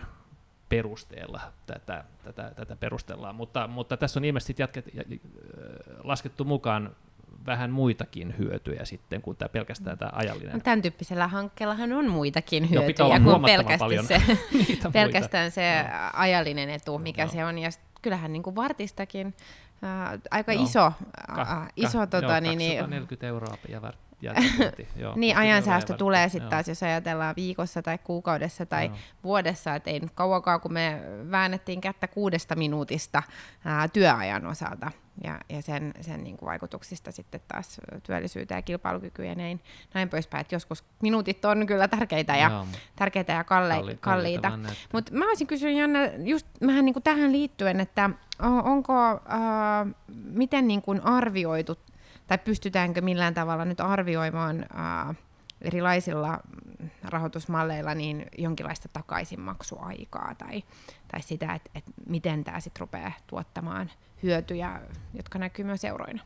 perusteella 0.69 1.41
tätä, 1.65 2.03
tätä, 2.23 2.51
tätä 2.55 2.75
perustellaan. 2.75 3.35
Mutta, 3.35 3.67
mutta 3.67 3.97
tässä 3.97 4.19
on 4.19 4.25
ilmeisesti 4.25 4.55
jatket, 4.57 4.85
laskettu 6.03 6.43
mukaan 6.45 6.95
vähän 7.45 7.71
muitakin 7.71 8.35
hyötyjä 8.37 8.85
sitten 8.85 9.21
kuin 9.21 9.37
tämä 9.37 9.49
pelkästään 9.49 9.97
tämä 9.97 10.11
ajallinen. 10.13 10.53
No, 10.53 10.59
tämän 10.59 10.81
tyyppisellä 10.81 11.27
hankkeellahan 11.27 11.93
on 11.93 12.09
muitakin 12.09 12.69
hyötyjä 12.69 13.19
kuin 13.23 13.41
pelkästään, 13.51 14.05
se, 14.05 14.21
pelkästään 14.93 15.51
se 15.51 15.83
no. 15.83 15.89
ajallinen 16.13 16.69
etu, 16.69 16.99
mikä 16.99 17.25
no. 17.25 17.31
se 17.31 17.45
on. 17.45 17.57
Ja 17.57 17.69
kyllähän 18.01 18.33
niin 18.33 18.43
kuin 18.43 18.55
vartistakin 18.55 19.35
äh, 19.83 20.19
aika 20.31 20.53
no. 20.53 20.63
iso, 20.63 20.91
äh, 21.39 21.67
iso 21.75 21.97
ka, 21.99 22.07
tota, 22.07 22.25
joo, 22.25 22.39
niin, 22.39 22.57
240 22.57 23.25
niin, 23.25 23.29
euroa 23.29 23.57
ja 23.69 23.81
var, 23.81 23.93
Joo, 24.95 25.13
niin 25.15 25.37
ajansäästö 25.37 25.93
tulee 25.93 26.29
sitten 26.29 26.49
taas, 26.49 26.67
jos 26.67 26.83
ajatellaan 26.83 27.35
viikossa 27.35 27.81
tai 27.81 27.97
kuukaudessa 27.97 28.65
tai 28.65 28.85
joo. 28.85 28.95
vuodessa, 29.23 29.75
että 29.75 29.89
ei 29.89 29.99
nyt 29.99 30.11
kauankaan, 30.15 30.61
kun 30.61 30.73
me 30.73 31.01
väännettiin 31.31 31.81
kättä 31.81 32.07
kuudesta 32.07 32.55
minuutista 32.55 33.23
ää, 33.65 33.87
työajan 33.87 34.45
osalta 34.45 34.91
ja, 35.23 35.39
ja 35.49 35.61
sen, 35.61 35.93
sen 36.01 36.23
niin 36.23 36.37
kuin 36.37 36.47
vaikutuksista 36.47 37.11
sitten 37.11 37.41
taas 37.47 37.81
työllisyyteen 38.03 38.57
ja 38.57 38.61
kilpailukykyyn 38.61 39.29
ja 39.29 39.35
näin, 39.35 39.61
näin 39.93 40.09
poispäin. 40.09 40.41
Et 40.41 40.51
joskus 40.51 40.83
minuutit 41.01 41.45
on 41.45 41.67
kyllä 41.67 41.87
tärkeitä 41.87 42.35
ja, 42.35 42.49
joo, 42.49 42.67
tärkeitä 42.95 43.33
ja 43.33 43.43
kalle, 43.43 43.73
kalli, 43.73 43.97
kalliita. 43.97 44.51
Mutta 44.93 45.13
mä 45.13 45.27
olisin 45.27 45.47
kysyä 45.47 45.69
Janne, 45.69 46.13
just 46.17 46.47
vähän 46.67 46.85
niin 46.85 46.93
kuin 46.93 47.03
tähän 47.03 47.31
liittyen, 47.31 47.79
että 47.79 48.09
onko, 48.63 48.93
äh, 49.11 49.95
miten 50.29 50.67
niin 50.67 50.81
kuin 50.81 51.01
arvioitu 51.01 51.77
tai 52.27 52.37
pystytäänkö 52.37 53.01
millään 53.01 53.33
tavalla 53.33 53.65
nyt 53.65 53.79
arvioimaan 53.79 54.65
ää, 54.73 55.15
erilaisilla 55.61 56.39
rahoitusmalleilla 57.03 57.95
niin 57.95 58.25
jonkinlaista 58.37 58.89
takaisinmaksuaikaa 58.93 60.35
tai, 60.35 60.63
tai 61.11 61.21
sitä, 61.21 61.53
että, 61.53 61.69
että 61.75 61.91
miten 62.05 62.43
tämä 62.43 62.59
sitten 62.59 62.79
rupeaa 62.79 63.11
tuottamaan 63.27 63.91
hyötyjä, 64.23 64.81
jotka 65.13 65.39
näkyy 65.39 65.65
myös 65.65 65.83
euroina. 65.83 66.23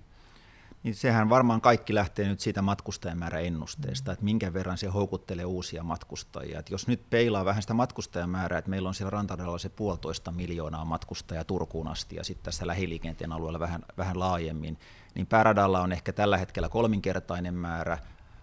Niin 0.84 0.96
sehän 0.96 1.30
varmaan 1.30 1.62
kaikki 1.62 1.96
lähtee 1.96 2.28
nyt 2.28 2.40
siitä 2.40 2.62
matkustajamääräennusteesta, 2.62 4.12
että 4.12 4.26
minkä 4.26 4.54
verran 4.54 4.78
se 4.78 4.88
houkuttelee 4.88 5.46
uusia 5.46 5.84
matkustajia. 5.84 6.60
Et 6.60 6.70
jos 6.70 6.88
nyt 6.88 7.10
peilaa 7.10 7.46
vähän 7.46 7.62
sitä 7.62 7.74
matkustajamäärää, 7.74 8.60
että 8.60 8.70
meillä 8.70 8.88
on 8.88 8.96
siellä 8.96 9.10
rantaradalla 9.10 9.58
se 9.58 9.70
puolitoista 9.70 10.32
miljoonaa 10.32 10.86
matkustajaa 10.86 11.44
Turkuun 11.44 11.88
asti 11.88 12.16
ja 12.16 12.24
sitten 12.24 12.46
tässä 12.46 12.68
lähiliikenteen 12.68 13.32
alueella 13.32 13.60
vähän, 13.60 13.82
vähän 13.98 14.20
laajemmin, 14.20 14.78
niin 15.16 15.28
pääradalla 15.28 15.82
on 15.82 15.92
ehkä 15.92 16.14
tällä 16.14 16.38
hetkellä 16.38 16.70
kolminkertainen 16.70 17.54
määrä, 17.54 17.98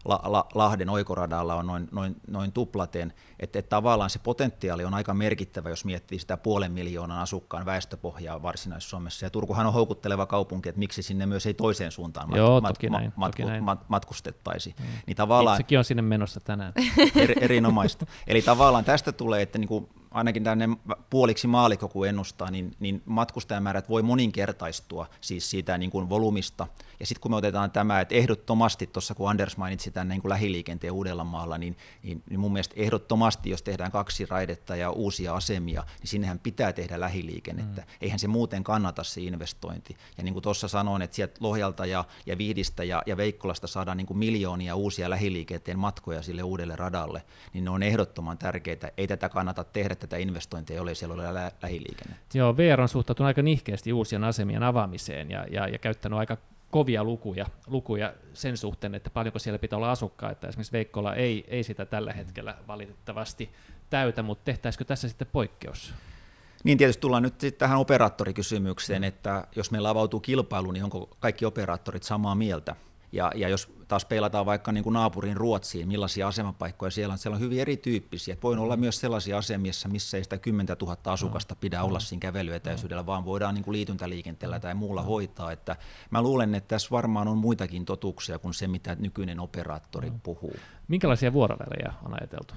La, 0.04 0.20
La, 0.24 0.46
Lahden 0.54 0.90
oikoradalla 0.90 1.54
on 1.54 1.66
noin, 1.66 1.88
noin, 1.92 2.16
noin 2.26 2.52
tuplaten, 2.52 3.12
että, 3.40 3.58
että 3.58 3.68
tavallaan 3.68 4.10
se 4.10 4.18
potentiaali 4.18 4.84
on 4.84 4.94
aika 4.94 5.14
merkittävä, 5.14 5.68
jos 5.68 5.84
miettii 5.84 6.18
sitä 6.18 6.36
puolen 6.36 6.72
miljoonan 6.72 7.18
asukkaan 7.18 7.66
väestöpohjaa 7.66 8.42
Varsinais-Suomessa. 8.42 9.26
Ja 9.26 9.30
Turkuhan 9.30 9.66
on 9.66 9.72
houkutteleva 9.72 10.26
kaupunki, 10.26 10.68
että 10.68 10.78
miksi 10.78 11.02
sinne 11.02 11.26
myös 11.26 11.46
ei 11.46 11.54
toiseen 11.54 11.92
suuntaan 11.92 12.36
Joo, 12.36 12.60
mat, 12.60 12.74
toki 12.74 12.90
näin, 12.90 13.12
matku, 13.16 13.42
toki 13.42 13.50
näin. 13.50 13.64
Mat, 13.64 13.88
matkustettaisi. 13.88 14.74
Mm. 14.78 14.86
Niin 15.06 15.16
tavallaan, 15.16 15.54
Itsekin 15.54 15.78
on 15.78 15.84
sinne 15.84 16.02
menossa 16.02 16.40
tänään. 16.40 16.72
Er, 17.22 17.44
erinomaista. 17.44 18.06
Eli 18.26 18.42
tavallaan 18.42 18.84
tästä 18.84 19.12
tulee, 19.12 19.42
että 19.42 19.58
niin 19.58 19.68
kuin 19.68 19.88
ainakin 20.10 20.44
tänne 20.44 20.68
puoliksi 21.10 21.46
maalikko 21.46 21.88
kun 21.88 22.08
ennustaa, 22.08 22.50
niin, 22.50 22.76
niin 22.80 23.02
matkustajamäärät 23.04 23.88
voi 23.88 24.02
moninkertaistua 24.02 25.06
siis 25.20 25.50
siitä 25.50 25.78
niin 25.78 25.90
kuin 25.90 26.08
volumista. 26.08 26.66
Ja 27.00 27.06
sitten 27.06 27.20
kun 27.20 27.30
me 27.30 27.36
otetaan 27.36 27.70
tämä, 27.70 28.00
että 28.00 28.14
ehdottomasti 28.14 28.86
tuossa 28.86 29.14
kun 29.14 29.30
Anders 29.30 29.56
mainitsi 29.56 29.90
tämän 29.90 30.08
niin 30.08 30.20
kuin 30.20 30.30
lähiliikenteen 30.30 30.92
Uudellamaalla, 30.92 31.58
niin, 31.58 31.76
niin, 32.02 32.22
niin 32.30 32.40
mun 32.40 32.52
mielestä 32.52 32.74
ehdottomasti, 32.78 33.50
jos 33.50 33.62
tehdään 33.62 33.92
kaksi 33.92 34.26
raidetta 34.26 34.76
ja 34.76 34.90
uusia 34.90 35.34
asemia, 35.34 35.84
niin 36.00 36.08
sinnehän 36.08 36.38
pitää 36.38 36.72
tehdä 36.72 37.00
lähiliikennettä. 37.00 37.80
Mm. 37.80 37.86
Eihän 38.00 38.18
se 38.18 38.28
muuten 38.28 38.64
kannata 38.64 39.04
se 39.04 39.20
investointi. 39.20 39.96
Ja 40.18 40.24
niin 40.24 40.32
kuin 40.32 40.42
tuossa 40.42 40.68
sanoin, 40.68 41.02
että 41.02 41.16
sieltä 41.16 41.36
Lohjalta 41.40 41.86
ja, 41.86 42.04
ja 42.26 42.38
Vihdistä 42.38 42.84
ja, 42.84 43.02
ja 43.06 43.16
Veikkolasta 43.16 43.66
saadaan 43.66 43.96
niin 43.96 44.06
kuin 44.06 44.18
miljoonia 44.18 44.74
uusia 44.74 45.10
lähiliikenteen 45.10 45.78
matkoja 45.78 46.22
sille 46.22 46.42
uudelle 46.42 46.76
radalle, 46.76 47.22
niin 47.52 47.64
ne 47.64 47.70
on 47.70 47.82
ehdottoman 47.82 48.38
tärkeitä. 48.38 48.92
Ei 48.96 49.06
tätä 49.06 49.28
kannata 49.28 49.64
tehdä 49.64 49.97
tätä 49.98 50.16
investointia, 50.16 50.76
jollei 50.76 50.94
siellä 50.94 51.14
ole 51.14 51.34
lä- 51.34 51.52
lähiliikennettä. 51.62 52.38
Joo, 52.38 52.56
VR 52.56 52.80
on 52.80 52.88
suhtautunut 52.88 53.26
aika 53.26 53.42
nihkeästi 53.42 53.92
uusien 53.92 54.24
asemien 54.24 54.62
avaamiseen 54.62 55.30
ja, 55.30 55.46
ja, 55.50 55.68
ja 55.68 55.78
käyttänyt 55.78 56.18
aika 56.18 56.36
kovia 56.70 57.04
lukuja, 57.04 57.46
lukuja 57.66 58.14
sen 58.34 58.56
suhteen, 58.56 58.94
että 58.94 59.10
paljonko 59.10 59.38
siellä 59.38 59.58
pitää 59.58 59.76
olla 59.76 59.90
asukkaita. 59.90 60.48
Esimerkiksi 60.48 60.72
Veikkola 60.72 61.14
ei, 61.14 61.44
ei 61.48 61.62
sitä 61.62 61.86
tällä 61.86 62.12
hetkellä 62.12 62.56
valitettavasti 62.68 63.50
täytä, 63.90 64.22
mutta 64.22 64.44
tehtäisikö 64.44 64.84
tässä 64.84 65.08
sitten 65.08 65.28
poikkeus? 65.32 65.94
Niin 66.64 66.78
tietysti 66.78 67.00
tullaan 67.00 67.22
nyt 67.22 67.34
tähän 67.58 67.78
operaattorikysymykseen, 67.78 69.04
että 69.04 69.46
jos 69.56 69.70
meillä 69.70 69.90
avautuu 69.90 70.20
kilpailu, 70.20 70.70
niin 70.70 70.84
onko 70.84 71.16
kaikki 71.20 71.44
operaattorit 71.44 72.02
samaa 72.02 72.34
mieltä? 72.34 72.76
Ja, 73.12 73.32
ja 73.34 73.48
jos 73.48 73.68
taas 73.88 74.04
peilataan 74.04 74.46
vaikka 74.46 74.72
niin 74.72 74.84
kuin 74.84 74.92
naapurin 74.92 75.36
Ruotsiin, 75.36 75.88
millaisia 75.88 76.28
asemapaikkoja 76.28 76.90
siellä 76.90 77.12
on, 77.12 77.18
siellä 77.18 77.34
on 77.34 77.40
hyvin 77.40 77.60
erityyppisiä. 77.60 78.36
Voi 78.42 78.56
olla 78.56 78.76
myös 78.76 79.00
sellaisia 79.00 79.38
asemia, 79.38 79.72
missä 79.88 80.16
ei 80.16 80.22
sitä 80.24 80.38
10 80.38 80.76
000 80.80 80.96
asukasta 81.04 81.56
pidä 81.56 81.82
olla 81.82 82.00
siinä 82.00 82.20
kävelyetäisyydellä, 82.20 83.06
vaan 83.06 83.24
voidaan 83.24 83.54
niin 83.54 83.64
kuin 83.64 83.72
liityntäliikenteellä 83.72 84.60
tai 84.60 84.74
muulla 84.74 85.02
hoitaa. 85.02 85.52
Että 85.52 85.76
mä 86.10 86.22
luulen, 86.22 86.54
että 86.54 86.68
tässä 86.68 86.88
varmaan 86.90 87.28
on 87.28 87.38
muitakin 87.38 87.84
totuuksia 87.84 88.38
kuin 88.38 88.54
se, 88.54 88.68
mitä 88.68 88.96
nykyinen 88.98 89.40
operaattori 89.40 90.12
puhuu. 90.22 90.56
Minkälaisia 90.88 91.32
vuorovälejä 91.32 91.92
on 92.04 92.14
ajateltu? 92.20 92.54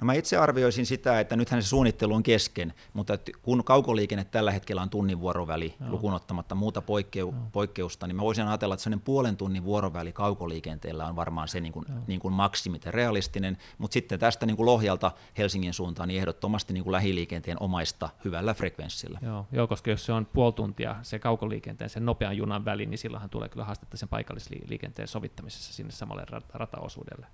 No 0.00 0.04
mä 0.04 0.14
itse 0.14 0.36
arvioisin 0.36 0.86
sitä, 0.86 1.20
että 1.20 1.36
nythän 1.36 1.62
se 1.62 1.68
suunnittelu 1.68 2.14
on 2.14 2.22
kesken, 2.22 2.74
mutta 2.92 3.18
kun 3.42 3.64
kaukoliikenne 3.64 4.24
tällä 4.24 4.50
hetkellä 4.50 4.82
on 4.82 4.90
tunnin 4.90 5.20
vuoroväli 5.20 5.74
Joo. 5.80 5.90
lukunottamatta 5.90 6.54
muuta 6.54 6.82
poikkeu, 6.82 7.34
poikkeusta, 7.52 8.06
niin 8.06 8.16
mä 8.16 8.22
voisin 8.22 8.46
ajatella, 8.46 8.74
että 8.74 8.82
sellainen 8.82 9.04
puolen 9.04 9.36
tunnin 9.36 9.64
vuoroväli 9.64 10.12
kaukoliikenteellä 10.12 11.06
on 11.06 11.16
varmaan 11.16 11.48
se 11.48 11.60
niin 11.60 11.72
kuin, 11.72 11.86
niin 12.06 12.20
kuin 12.20 12.34
maksimit 12.34 12.84
ja 12.84 12.90
realistinen, 12.90 13.58
mutta 13.78 13.94
sitten 13.94 14.18
tästä 14.18 14.46
niin 14.46 14.56
kuin 14.56 14.66
Lohjalta 14.66 15.12
Helsingin 15.38 15.74
suuntaan 15.74 16.08
niin 16.08 16.18
ehdottomasti 16.18 16.74
niin 16.74 16.84
kuin 16.84 16.92
lähiliikenteen 16.92 17.56
omaista 17.62 18.08
hyvällä 18.24 18.54
frekvenssillä. 18.54 19.18
Joo, 19.22 19.46
joo, 19.52 19.66
koska 19.66 19.90
jos 19.90 20.06
se 20.06 20.12
on 20.12 20.26
puoli 20.26 20.52
tuntia 20.52 20.96
se 21.02 21.18
kaukoliikenteen, 21.18 21.90
sen 21.90 22.06
nopean 22.06 22.36
junan 22.36 22.64
väli, 22.64 22.86
niin 22.86 22.98
silloinhan 22.98 23.30
tulee 23.30 23.48
kyllä 23.48 23.64
haastetta 23.64 23.96
sen 23.96 24.08
paikallisliikenteen 24.08 25.08
sovittamisessa 25.08 25.72
sinne 25.72 25.92
samalle 25.92 26.26
rataosuudelle. 26.54 27.26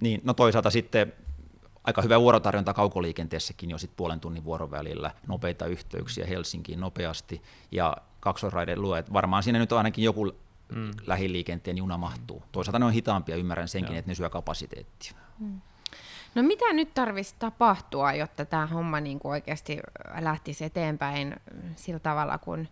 Niin, 0.00 0.20
no 0.24 0.34
toisaalta 0.34 0.70
sitten 0.70 1.12
aika 1.84 2.02
hyvä 2.02 2.20
vuorotarjonta 2.20 2.74
kaukoliikenteessäkin 2.74 3.70
jo 3.70 3.78
sitten 3.78 3.96
puolen 3.96 4.20
tunnin 4.20 4.44
vuorovälillä, 4.44 5.10
nopeita 5.26 5.66
yhteyksiä 5.66 6.26
Helsinkiin 6.26 6.80
nopeasti 6.80 7.42
ja 7.72 7.96
kaksoisraiden 8.20 8.82
luet. 8.82 9.12
Varmaan 9.12 9.42
siinä 9.42 9.58
nyt 9.58 9.72
on 9.72 9.78
ainakin 9.78 10.04
joku 10.04 10.32
mm. 10.74 10.90
lähiliikenteen 11.06 11.78
juna 11.78 11.98
mahtuu. 11.98 12.42
Toisaalta 12.52 12.78
ne 12.78 12.84
on 12.84 12.92
hitaampia, 12.92 13.36
ymmärrän 13.36 13.68
senkin, 13.68 13.92
Joo. 13.92 13.98
että 13.98 14.10
ne 14.10 14.14
syö 14.14 14.30
kapasiteettia. 14.30 15.12
Mm. 15.38 15.60
No 16.34 16.42
mitä 16.42 16.72
nyt 16.72 16.94
tarvitsisi 16.94 17.36
tapahtua, 17.38 18.12
jotta 18.12 18.44
tämä 18.44 18.66
homma 18.66 19.00
niin 19.00 19.18
kuin 19.18 19.32
oikeasti 19.32 19.78
lähtisi 20.20 20.64
eteenpäin 20.64 21.36
sillä 21.76 21.98
tavalla, 21.98 22.38
kun 22.38 22.68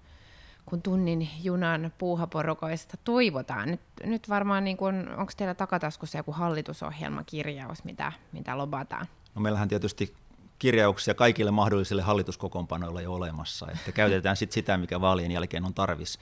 kun 0.72 0.82
tunnin 0.82 1.28
junan 1.42 1.92
puuhaporukoista 1.98 2.96
toivotaan. 3.04 3.70
Nyt, 3.70 3.80
nyt 4.04 4.28
varmaan, 4.28 4.64
niin 4.64 4.76
kun, 4.76 5.08
onko 5.16 5.32
teillä 5.36 5.54
takataskussa 5.54 6.18
joku 6.18 6.32
hallitusohjelmakirjaus, 6.32 7.84
mitä, 7.84 8.12
mitä 8.32 8.58
lobataan? 8.58 9.06
No 9.34 9.42
meillähän 9.42 9.68
tietysti 9.68 10.14
kirjauksia 10.58 11.14
kaikille 11.14 11.50
mahdollisille 11.50 12.02
hallituskokoonpanoille 12.02 13.02
jo 13.02 13.14
olemassa, 13.14 13.66
että 13.70 13.92
käytetään 13.92 14.36
sit 14.36 14.52
sitä, 14.52 14.76
mikä 14.76 15.00
vaalien 15.00 15.30
jälkeen 15.30 15.64
on 15.64 15.74
tarvis. 15.74 16.18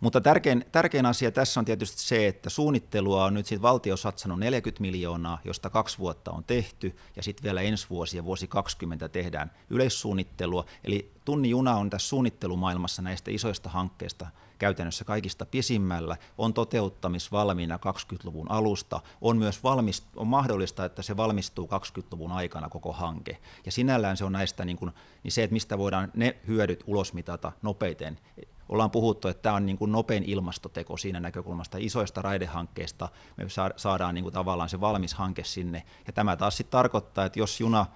Mutta 0.00 0.20
tärkein, 0.20 0.64
tärkein 0.72 1.06
asia 1.06 1.30
tässä 1.30 1.60
on 1.60 1.64
tietysti 1.64 2.02
se, 2.02 2.26
että 2.26 2.50
suunnittelua 2.50 3.24
on 3.24 3.34
nyt 3.34 3.46
sitten 3.46 3.62
valtio 3.62 3.96
satsannut 3.96 4.38
40 4.38 4.80
miljoonaa, 4.80 5.38
josta 5.44 5.70
kaksi 5.70 5.98
vuotta 5.98 6.30
on 6.30 6.44
tehty, 6.44 6.96
ja 7.16 7.22
sitten 7.22 7.42
vielä 7.42 7.60
ensi 7.60 7.86
vuosi 7.90 8.16
ja 8.16 8.24
vuosi 8.24 8.46
20 8.46 9.08
tehdään 9.08 9.50
yleissuunnittelua. 9.70 10.64
Eli 10.84 11.12
tunni 11.24 11.50
juna 11.50 11.76
on 11.76 11.90
tässä 11.90 12.08
suunnittelumaailmassa 12.08 13.02
näistä 13.02 13.30
isoista 13.30 13.68
hankkeista 13.68 14.26
käytännössä 14.58 15.04
kaikista 15.04 15.46
pisimmällä, 15.46 16.16
on 16.38 16.54
toteuttamisvalmiina 16.54 17.76
20-luvun 17.76 18.50
alusta, 18.50 19.00
on 19.20 19.38
myös 19.38 19.62
valmist, 19.62 20.04
on 20.16 20.26
mahdollista, 20.26 20.84
että 20.84 21.02
se 21.02 21.16
valmistuu 21.16 21.66
20-luvun 21.66 22.32
aikana 22.32 22.68
koko 22.68 22.92
hanke. 22.92 23.38
Ja 23.66 23.72
sinällään 23.72 24.16
se 24.16 24.24
on 24.24 24.32
näistä 24.32 24.64
niin, 24.64 24.76
kuin, 24.76 24.92
niin 25.22 25.32
se, 25.32 25.42
että 25.42 25.52
mistä 25.52 25.78
voidaan 25.78 26.12
ne 26.14 26.36
hyödyt 26.46 26.84
ulosmitata 26.86 27.52
nopeiten, 27.62 28.18
ollaan 28.68 28.90
puhuttu, 28.90 29.28
että 29.28 29.42
tämä 29.42 29.54
on 29.54 29.66
niin 29.66 29.78
kuin 29.78 29.92
nopein 29.92 30.24
ilmastoteko 30.24 30.96
siinä 30.96 31.20
näkökulmasta 31.20 31.78
isoista 31.80 32.22
raidehankkeista. 32.22 33.08
Me 33.36 33.44
saadaan 33.76 34.14
niin 34.14 34.22
kuin 34.22 34.32
tavallaan 34.32 34.68
se 34.68 34.80
valmis 34.80 35.14
hanke 35.14 35.44
sinne. 35.44 35.82
Ja 36.06 36.12
tämä 36.12 36.36
taas 36.36 36.56
sitten 36.56 36.72
tarkoittaa, 36.72 37.24
että 37.24 37.38
jos 37.38 37.60
juna, 37.60 37.86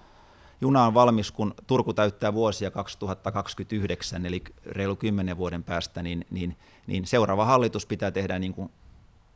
juna 0.61 0.85
on 0.85 0.93
valmis, 0.93 1.31
kun 1.31 1.53
Turku 1.67 1.93
täyttää 1.93 2.33
vuosia 2.33 2.71
2029, 2.71 4.25
eli 4.25 4.43
reilu 4.65 4.95
kymmenen 4.95 5.37
vuoden 5.37 5.63
päästä, 5.63 6.03
niin, 6.03 6.25
niin, 6.29 6.57
niin 6.87 7.05
seuraava 7.05 7.45
hallitus 7.45 7.85
pitää 7.85 8.11
tehdä 8.11 8.39
niin 8.39 8.53
kuin 8.53 8.71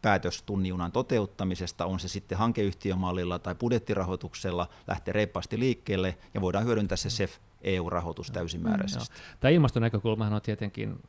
päätös 0.01 0.41
tunnijunan 0.43 0.91
toteuttamisesta, 0.91 1.85
on 1.85 1.99
se 1.99 2.07
sitten 2.07 2.37
hankeyhtiömallilla 2.37 3.39
tai 3.39 3.55
budjettirahoituksella, 3.55 4.67
lähtee 4.87 5.11
reippaasti 5.11 5.59
liikkeelle 5.59 6.17
ja 6.33 6.41
voidaan 6.41 6.65
hyödyntää 6.65 6.95
se 6.95 7.09
SEF 7.09 7.37
EU-rahoitus 7.61 8.31
täysimääräisesti. 8.31 9.15
Tämä 9.39 9.51
ilmastonäkökulmahan 9.51 10.33
on 10.33 10.41
tietenkin 10.41 10.99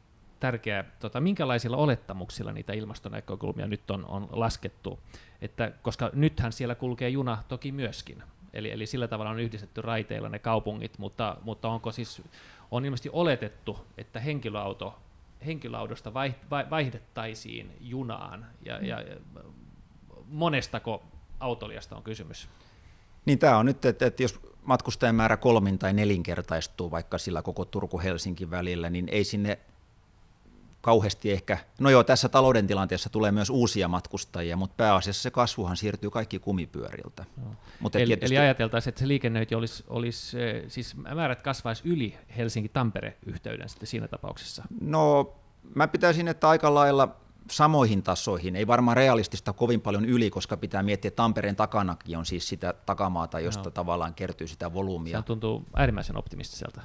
tärkeää, 0.40 0.85
tota, 1.01 1.20
minkälaisilla 1.20 1.77
olettamuksilla 1.77 2.53
niitä 2.53 2.72
ilmastonäkökulmia 2.72 3.66
nyt 3.66 3.90
on, 3.90 4.05
on 4.05 4.29
laskettu, 4.33 4.99
että, 5.42 5.72
koska 5.83 6.11
nythän 6.12 6.53
siellä 6.53 6.75
kulkee 6.75 7.09
juna 7.09 7.38
toki 7.49 7.72
myöskin, 7.72 8.22
eli, 8.53 8.70
eli 8.70 8.87
sillä 8.87 9.09
tavalla 9.09 9.31
on 9.31 9.40
yhdistetty 9.40 9.83
raiteilla 9.83 10.29
ne 10.29 10.38
kaupungit, 10.38 10.99
mutta, 10.99 11.37
mutta 11.42 11.68
onko 11.68 11.92
siis, 11.92 12.22
on 12.70 12.85
ilmeisesti 12.85 13.11
oletettu, 13.12 13.79
että 13.99 14.20
henkilöauto, 14.20 14.99
henkilöautosta 15.46 16.14
vaihdettaisiin 16.70 17.72
junaan, 17.81 18.46
ja, 18.64 18.87
ja 18.87 19.05
monestako 20.29 21.03
autoliasta 21.40 21.96
on 21.96 22.03
kysymys? 22.03 22.49
Niin 23.27 23.38
tämä 23.38 23.59
on 23.59 23.66
nyt, 23.66 23.85
että, 23.85 24.07
että 24.07 24.22
jos 24.22 24.40
matkustajan 24.62 25.14
määrä 25.14 25.37
kolmin 25.37 25.79
tai 25.79 25.92
nelinkertaistuu 25.92 26.90
vaikka 26.90 27.18
sillä 27.18 27.42
koko 27.42 27.64
Turku-Helsinki 27.64 28.51
välillä, 28.51 28.90
niin 28.90 29.09
ei 29.09 29.25
sinne 29.25 29.59
kauheasti 30.87 31.33
ehkä, 31.33 31.59
no 31.81 31.90
joo, 31.90 32.05
tässä 32.05 32.29
talouden 32.29 32.66
tilanteessa 32.66 33.11
tulee 33.11 33.33
myös 33.33 33.51
uusia 33.51 33.88
matkustajia, 33.88 34.57
mutta 34.57 34.75
pääasiassa 34.77 35.22
se 35.22 35.31
kasvuhan 35.31 35.77
siirtyy 35.77 36.11
kaikki 36.11 36.38
kumipyöriltä. 36.38 37.25
No. 37.37 37.51
Mutta 37.81 37.99
eli, 37.99 38.07
tietysti... 38.07 38.37
eli 38.37 38.42
ajateltaisiin, 38.42 38.88
että 38.88 38.99
se 38.99 39.09
liikennöinti 39.09 39.55
olisi, 39.55 39.85
olisi, 39.88 40.42
eh, 40.42 40.64
siis 40.68 40.96
määrät 40.96 41.42
kasvaisi 41.42 41.83
yli 41.85 42.18
Helsinki-Tampere-yhteyden 42.37 43.68
sitten 43.68 43.87
siinä 43.87 44.09
tapauksessa? 44.09 44.64
No 44.81 45.35
mä 45.75 45.88
pitäisin, 45.88 46.29
että 46.29 46.49
aika 46.49 46.75
lailla 46.75 47.16
samoihin 47.51 48.03
tasoihin, 48.03 48.57
ei 48.57 48.66
varmaan 48.66 48.96
realistista 48.96 49.53
kovin 49.53 49.81
paljon 49.81 50.05
yli, 50.05 50.31
koska 50.31 50.57
pitää 50.57 50.83
miettiä, 50.83 51.09
että 51.09 51.22
Tampereen 51.22 51.57
takanakin 51.57 52.18
on 52.18 52.27
siis 52.27 52.49
sitä 52.49 52.75
takamaata, 52.87 53.40
josta 53.40 53.64
no. 53.64 53.70
tavallaan 53.70 54.14
kertyy 54.14 54.46
sitä 54.46 54.72
volyymia. 54.72 55.18
Se 55.18 55.25
tuntuu 55.25 55.64
äärimmäisen 55.77 56.16
optimistiselta 56.16 56.81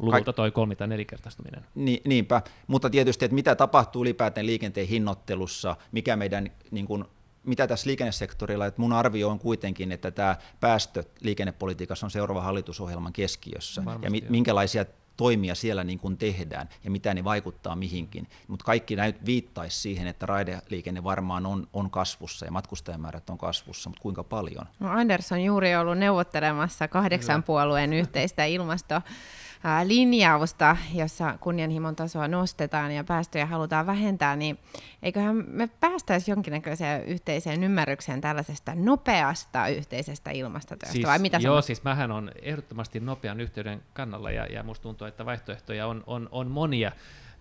luvulta 0.00 0.32
toi 0.32 0.50
kolmi- 0.50 0.76
tai 0.76 0.88
nelinkertaistuminen. 0.88 1.64
Ni, 1.74 2.02
niinpä, 2.04 2.42
mutta 2.66 2.90
tietysti, 2.90 3.24
että 3.24 3.34
mitä 3.34 3.54
tapahtuu 3.54 4.02
ylipäätään 4.02 4.46
liikenteen 4.46 4.88
hinnoittelussa, 4.88 5.76
mikä 5.92 6.16
meidän 6.16 6.50
niin 6.70 6.86
kuin, 6.86 7.04
mitä 7.44 7.66
tässä 7.66 7.88
liikennesektorilla, 7.88 8.66
että 8.66 8.80
mun 8.80 8.92
arvio 8.92 9.28
on 9.28 9.38
kuitenkin, 9.38 9.92
että 9.92 10.10
tämä 10.10 10.36
päästö 10.60 11.04
liikennepolitiikassa 11.20 12.06
on 12.06 12.10
seuraava 12.10 12.42
hallitusohjelman 12.42 13.12
keskiössä. 13.12 13.84
Varmasti, 13.84 14.06
ja 14.06 14.10
mi- 14.10 14.24
minkälaisia 14.28 14.84
toimia 15.16 15.54
siellä 15.54 15.84
niin 15.84 15.98
kuin 15.98 16.16
tehdään 16.16 16.68
ja 16.84 16.90
mitä 16.90 17.14
ne 17.14 17.24
vaikuttaa 17.24 17.76
mihinkin. 17.76 18.28
Mutta 18.48 18.64
kaikki 18.64 18.96
näyt 18.96 19.26
viittaisi 19.26 19.80
siihen, 19.80 20.06
että 20.06 20.26
raideliikenne 20.26 21.04
varmaan 21.04 21.46
on, 21.46 21.68
on 21.72 21.90
kasvussa 21.90 22.46
ja 22.46 22.52
matkustajamäärät 22.52 23.30
on 23.30 23.38
kasvussa, 23.38 23.90
mutta 23.90 24.02
kuinka 24.02 24.24
paljon? 24.24 24.66
No 24.78 24.90
Anders 24.90 25.32
on 25.32 25.40
juuri 25.40 25.76
ollut 25.76 25.98
neuvottelemassa 25.98 26.88
kahdeksan 26.88 27.42
puolueen 27.42 27.92
yhteistä 27.92 28.44
ilmasto 28.44 29.02
linjausta, 29.84 30.76
jossa 30.94 31.38
kunnianhimon 31.40 31.96
tasoa 31.96 32.28
nostetaan 32.28 32.92
ja 32.92 33.04
päästöjä 33.04 33.46
halutaan 33.46 33.86
vähentää, 33.86 34.36
niin 34.36 34.58
eiköhän 35.02 35.44
me 35.46 35.66
päästäisi 35.80 36.30
jonkinnäköiseen 36.30 37.04
yhteiseen 37.04 37.64
ymmärrykseen 37.64 38.20
tällaisesta 38.20 38.72
nopeasta 38.74 39.68
yhteisestä 39.68 40.30
ilmastotyöstä, 40.30 40.92
siis, 40.92 41.06
vai 41.06 41.18
mitä 41.18 41.36
Joo, 41.36 41.54
sanot? 41.54 41.64
siis 41.64 41.84
mähän 41.84 42.10
on 42.10 42.30
ehdottomasti 42.42 43.00
nopean 43.00 43.40
yhteyden 43.40 43.82
kannalla 43.92 44.30
ja, 44.30 44.46
ja 44.46 44.62
musta 44.62 44.82
tuntuu, 44.82 45.06
että 45.06 45.26
vaihtoehtoja 45.26 45.86
on, 45.86 46.04
on, 46.06 46.28
on 46.32 46.50
monia. 46.50 46.92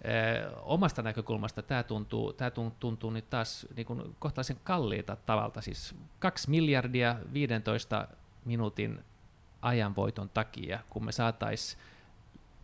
Eh, 0.01 0.51
omasta 0.61 1.01
näkökulmasta 1.01 1.61
tämä 1.61 1.83
tuntuu, 1.83 2.33
tää 2.33 2.51
tuntuu 2.79 3.09
nyt 3.11 3.29
taas 3.29 3.67
niin 3.75 3.85
kuin 3.85 4.15
kohtalaisen 4.19 4.57
kalliita 4.63 5.15
tavalta, 5.15 5.61
siis 5.61 5.95
2 6.19 6.49
miljardia 6.49 7.15
15 7.33 8.07
minuutin 8.45 8.99
ajanvoiton 9.61 10.29
takia, 10.29 10.79
kun 10.89 11.05
me 11.05 11.11
saataisiin 11.11 11.81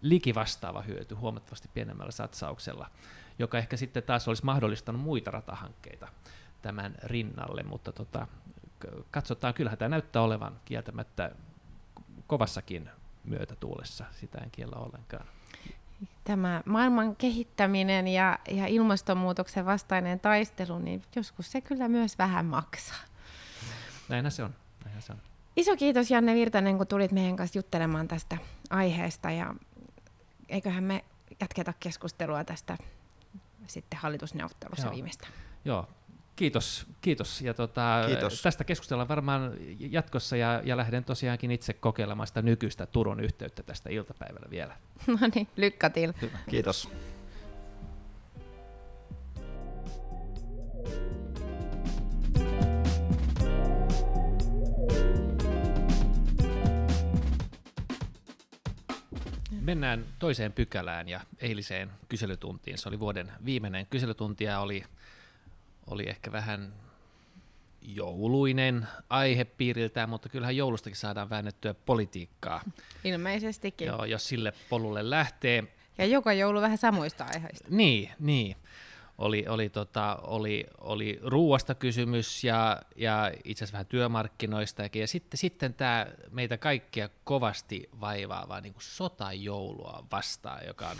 likivastaava 0.09 0.81
hyöty 0.81 1.15
huomattavasti 1.15 1.69
pienemmällä 1.73 2.11
satsauksella, 2.11 2.89
joka 3.39 3.57
ehkä 3.57 3.77
sitten 3.77 4.03
taas 4.03 4.27
olisi 4.27 4.45
mahdollistanut 4.45 5.01
muita 5.01 5.31
ratahankkeita 5.31 6.07
tämän 6.61 6.95
rinnalle, 7.03 7.63
mutta 7.63 7.91
tota, 7.91 8.27
katsotaan, 9.11 9.53
kyllähän 9.53 9.77
tämä 9.77 9.89
näyttää 9.89 10.21
olevan 10.21 10.59
kieltämättä 10.65 11.31
kovassakin 12.27 12.89
myötätuulessa, 13.23 14.05
sitä 14.11 14.37
en 14.37 14.51
kiellä 14.51 14.75
ollenkaan. 14.75 15.25
Tämä 16.23 16.61
maailman 16.65 17.15
kehittäminen 17.15 18.07
ja, 18.07 18.39
ja 18.51 18.67
ilmastonmuutoksen 18.67 19.65
vastainen 19.65 20.19
taistelu, 20.19 20.79
niin 20.79 21.01
joskus 21.15 21.51
se 21.51 21.61
kyllä 21.61 21.87
myös 21.87 22.17
vähän 22.17 22.45
maksaa. 22.45 23.03
Näinhän 24.09 24.31
se 24.31 24.43
on. 24.43 24.55
Näinhän 24.83 25.01
se 25.01 25.13
on. 25.13 25.19
Iso 25.55 25.75
kiitos 25.75 26.11
Janne 26.11 26.35
Virtanen, 26.35 26.77
kun 26.77 26.87
tulit 26.87 27.11
meidän 27.11 27.35
kanssa 27.35 27.59
juttelemaan 27.59 28.07
tästä 28.07 28.37
aiheesta 28.69 29.31
ja 29.31 29.55
eiköhän 30.49 30.83
me 30.83 31.05
jatketa 31.39 31.73
keskustelua 31.79 32.43
tästä 32.43 32.77
sitten 33.67 33.99
hallitusneuvottelussa 33.99 34.87
Joo. 34.87 34.93
viimeistä. 34.93 35.27
Joo, 35.65 35.87
kiitos. 36.35 36.85
kiitos. 37.01 37.41
Ja 37.41 37.53
tota, 37.53 38.03
Kiitos. 38.07 38.41
Tästä 38.41 38.63
keskustellaan 38.63 39.07
varmaan 39.07 39.51
jatkossa 39.79 40.37
ja, 40.37 40.61
ja 40.63 40.77
lähden 40.77 41.03
tosiaankin 41.03 41.51
itse 41.51 41.73
kokeilemaan 41.73 42.27
sitä 42.27 42.41
nykyistä 42.41 42.85
Turun 42.85 43.19
yhteyttä 43.19 43.63
tästä 43.63 43.89
iltapäivällä 43.89 44.47
vielä. 44.49 44.77
No 45.07 45.27
niin, 45.35 45.47
lykkä 45.57 45.89
til. 45.89 46.13
Kiitos. 46.49 46.89
Mennään 59.65 60.05
toiseen 60.19 60.53
pykälään 60.53 61.09
ja 61.09 61.21
eiliseen 61.39 61.91
kyselytuntiin. 62.09 62.77
Se 62.77 62.89
oli 62.89 62.99
vuoden 62.99 63.31
viimeinen 63.45 63.85
kyselytunti 63.85 64.43
ja 64.43 64.59
oli, 64.59 64.83
oli 65.87 66.09
ehkä 66.09 66.31
vähän 66.31 66.73
jouluinen 67.81 68.87
aihepiiriltään, 69.09 70.09
mutta 70.09 70.29
kyllähän 70.29 70.57
joulustakin 70.57 70.97
saadaan 70.97 71.29
väännettyä 71.29 71.73
politiikkaa, 71.73 72.61
Ilmeisestikin. 73.03 73.87
Joo, 73.87 74.05
jos 74.05 74.27
sille 74.27 74.53
polulle 74.69 75.09
lähtee. 75.09 75.63
Ja 75.97 76.05
joka 76.05 76.33
joulu 76.33 76.61
vähän 76.61 76.77
samoista 76.77 77.25
aiheista. 77.33 77.67
Niin, 77.69 78.11
niin. 78.19 78.55
Oli, 79.17 79.45
oli, 79.47 79.69
tota, 79.69 80.15
oli, 80.15 80.65
oli 80.77 81.19
ruuasta 81.21 81.75
kysymys 81.75 82.43
ja, 82.43 82.81
ja 82.95 83.31
itse 83.43 83.63
asiassa 83.63 83.73
vähän 83.73 83.85
työmarkkinoistakin. 83.85 84.99
Ja 84.99 85.07
sitten, 85.07 85.37
sitten 85.37 85.73
tämä 85.73 86.07
meitä 86.31 86.57
kaikkia 86.57 87.09
kovasti 87.23 87.89
vaivaava 88.01 88.61
niin 88.61 88.73
kuin 88.73 88.83
sotajoulua 88.83 90.05
vastaan, 90.11 90.65
joka 90.67 90.87
on, 90.87 90.97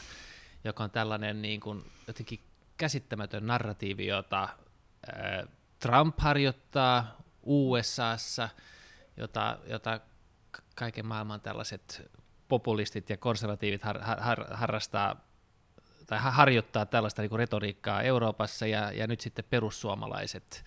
joka 0.63 0.84
on 0.84 0.91
tällainen 0.91 1.41
niin 1.41 1.60
kuin, 1.60 1.91
jotenkin 2.08 2.39
käsittämätön 2.78 3.47
narratiivi, 3.47 4.08
jota 4.08 4.49
ää, 5.13 5.47
Trump 5.80 6.19
harjoittaa 6.19 7.17
USAssa, 7.43 8.49
jota, 9.17 9.58
jota 9.67 9.99
kaiken 10.75 11.06
maailman 11.06 11.41
tällaiset 11.41 12.12
populistit 12.47 13.10
ja 13.10 13.17
konservatiivit 13.17 13.84
har, 13.84 14.01
har, 14.01 14.21
har, 14.21 14.45
harrastaa 14.51 15.25
tai 16.08 16.20
ha- 16.20 16.32
harjoittaa 16.32 16.86
tällaista 16.86 17.22
niin 17.22 17.32
retoriikkaa 17.32 18.02
Euroopassa 18.02 18.68
ja, 18.68 18.91
ja 18.91 19.08
nyt 19.08 19.22
sitten 19.22 19.46
perussuomalaiset 19.50 20.65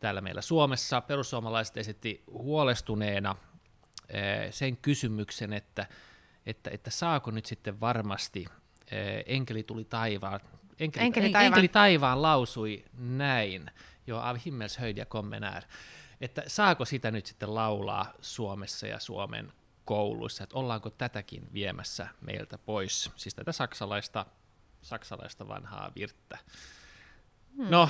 täällä 0.00 0.20
meillä 0.20 0.42
Suomessa. 0.42 1.00
Perussuomalaiset 1.00 1.76
esitti 1.76 2.22
huolestuneena 2.30 3.36
eh, 4.08 4.52
sen 4.52 4.76
kysymyksen, 4.76 5.52
että, 5.52 5.86
että, 6.46 6.70
että 6.70 6.90
saako 6.90 7.30
nyt 7.30 7.46
sitten 7.46 7.80
varmasti 7.80 8.44
eh, 8.90 9.24
enkeli 9.26 9.62
tuli 9.62 9.84
taivaan, 9.84 10.40
enkeli, 10.78 11.04
Enkeli 11.06 11.26
en- 11.26 11.32
taivaan. 11.32 11.46
enkeli 11.46 11.68
taivaan 11.68 12.22
lausui 12.22 12.84
näin, 12.98 13.70
jo 14.06 14.18
av 14.18 14.36
himmelshöjd 14.46 14.96
ja 14.96 15.06
kommenär, 15.06 15.62
että 16.20 16.42
saako 16.46 16.84
sitä 16.84 17.10
nyt 17.10 17.26
sitten 17.26 17.54
laulaa 17.54 18.12
Suomessa 18.20 18.86
ja 18.86 18.98
Suomen 18.98 19.52
kouluissa, 19.84 20.44
että 20.44 20.58
ollaanko 20.58 20.90
tätäkin 20.90 21.52
viemässä 21.52 22.08
meiltä 22.20 22.58
pois, 22.58 23.10
siis 23.16 23.34
tätä 23.34 23.52
saksalaista, 23.52 24.26
saksalaista 24.84 25.48
vanhaa 25.48 25.92
virttä. 25.94 26.38
Hmm. 27.56 27.70
No, 27.70 27.88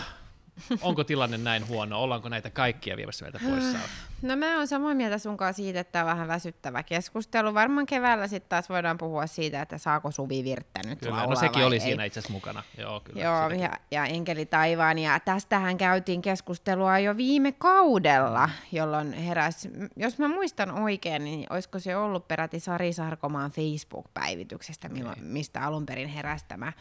onko 0.81 1.05
tilanne 1.05 1.39
näin 1.39 1.69
huono, 1.69 2.03
ollaanko 2.03 2.29
näitä 2.29 2.51
kaikkia 2.51 2.97
viemässä 2.97 3.25
meiltä 3.25 3.41
pois? 3.49 3.65
No 4.23 4.37
mä 4.37 4.57
oon 4.57 4.69
samaa 4.69 4.95
mieltä 4.95 5.19
sun 5.19 5.37
kanssa 5.37 5.63
siitä, 5.63 5.81
että 5.81 5.93
tämä 5.93 6.05
on 6.05 6.11
vähän 6.11 6.29
väsyttävä 6.29 6.83
keskustelu. 6.83 7.55
Varmaan 7.55 7.87
keväällä 7.87 8.29
sitten 8.29 8.49
taas 8.49 8.69
voidaan 8.69 8.99
puhua 8.99 9.27
siitä, 9.27 9.63
että 9.63 9.79
saako 9.79 10.11
Suvi 10.11 10.45
Virttä 10.45 10.81
nyt 10.87 10.99
Kyllä, 10.99 11.17
laulaa 11.17 11.35
no 11.35 11.41
sekin 11.41 11.65
oli 11.65 11.75
ei. 11.75 11.81
siinä 11.81 12.05
itse 12.05 12.21
asiassa 12.21 12.33
mukana. 12.33 12.63
Joo, 12.79 13.01
kyllä. 13.01 13.23
Joo, 13.23 13.51
ja, 13.51 13.73
ja 13.91 14.05
Enkeli 14.05 14.47
taivaan. 14.47 14.99
Ja 14.99 15.21
tästähän 15.21 15.79
käytiin 15.79 16.23
keskustelua 16.23 16.99
jo 16.99 17.17
viime 17.17 17.53
kaudella, 17.53 18.51
jolloin 18.73 19.13
heräs, 19.13 19.69
jos 19.97 20.19
mä 20.19 20.29
muistan 20.29 20.71
oikein, 20.71 21.25
niin 21.25 21.47
olisiko 21.51 21.79
se 21.79 21.97
ollut 21.97 22.29
peräti 22.29 22.61
Sari 22.61 22.93
Sarkomaan 22.93 23.51
Facebook-päivityksestä, 23.51 24.91
okay. 25.01 25.15
mistä 25.23 25.63
alun 25.63 25.87
perin 25.87 26.09
heräsi 26.09 26.45
tämä, 26.49 26.73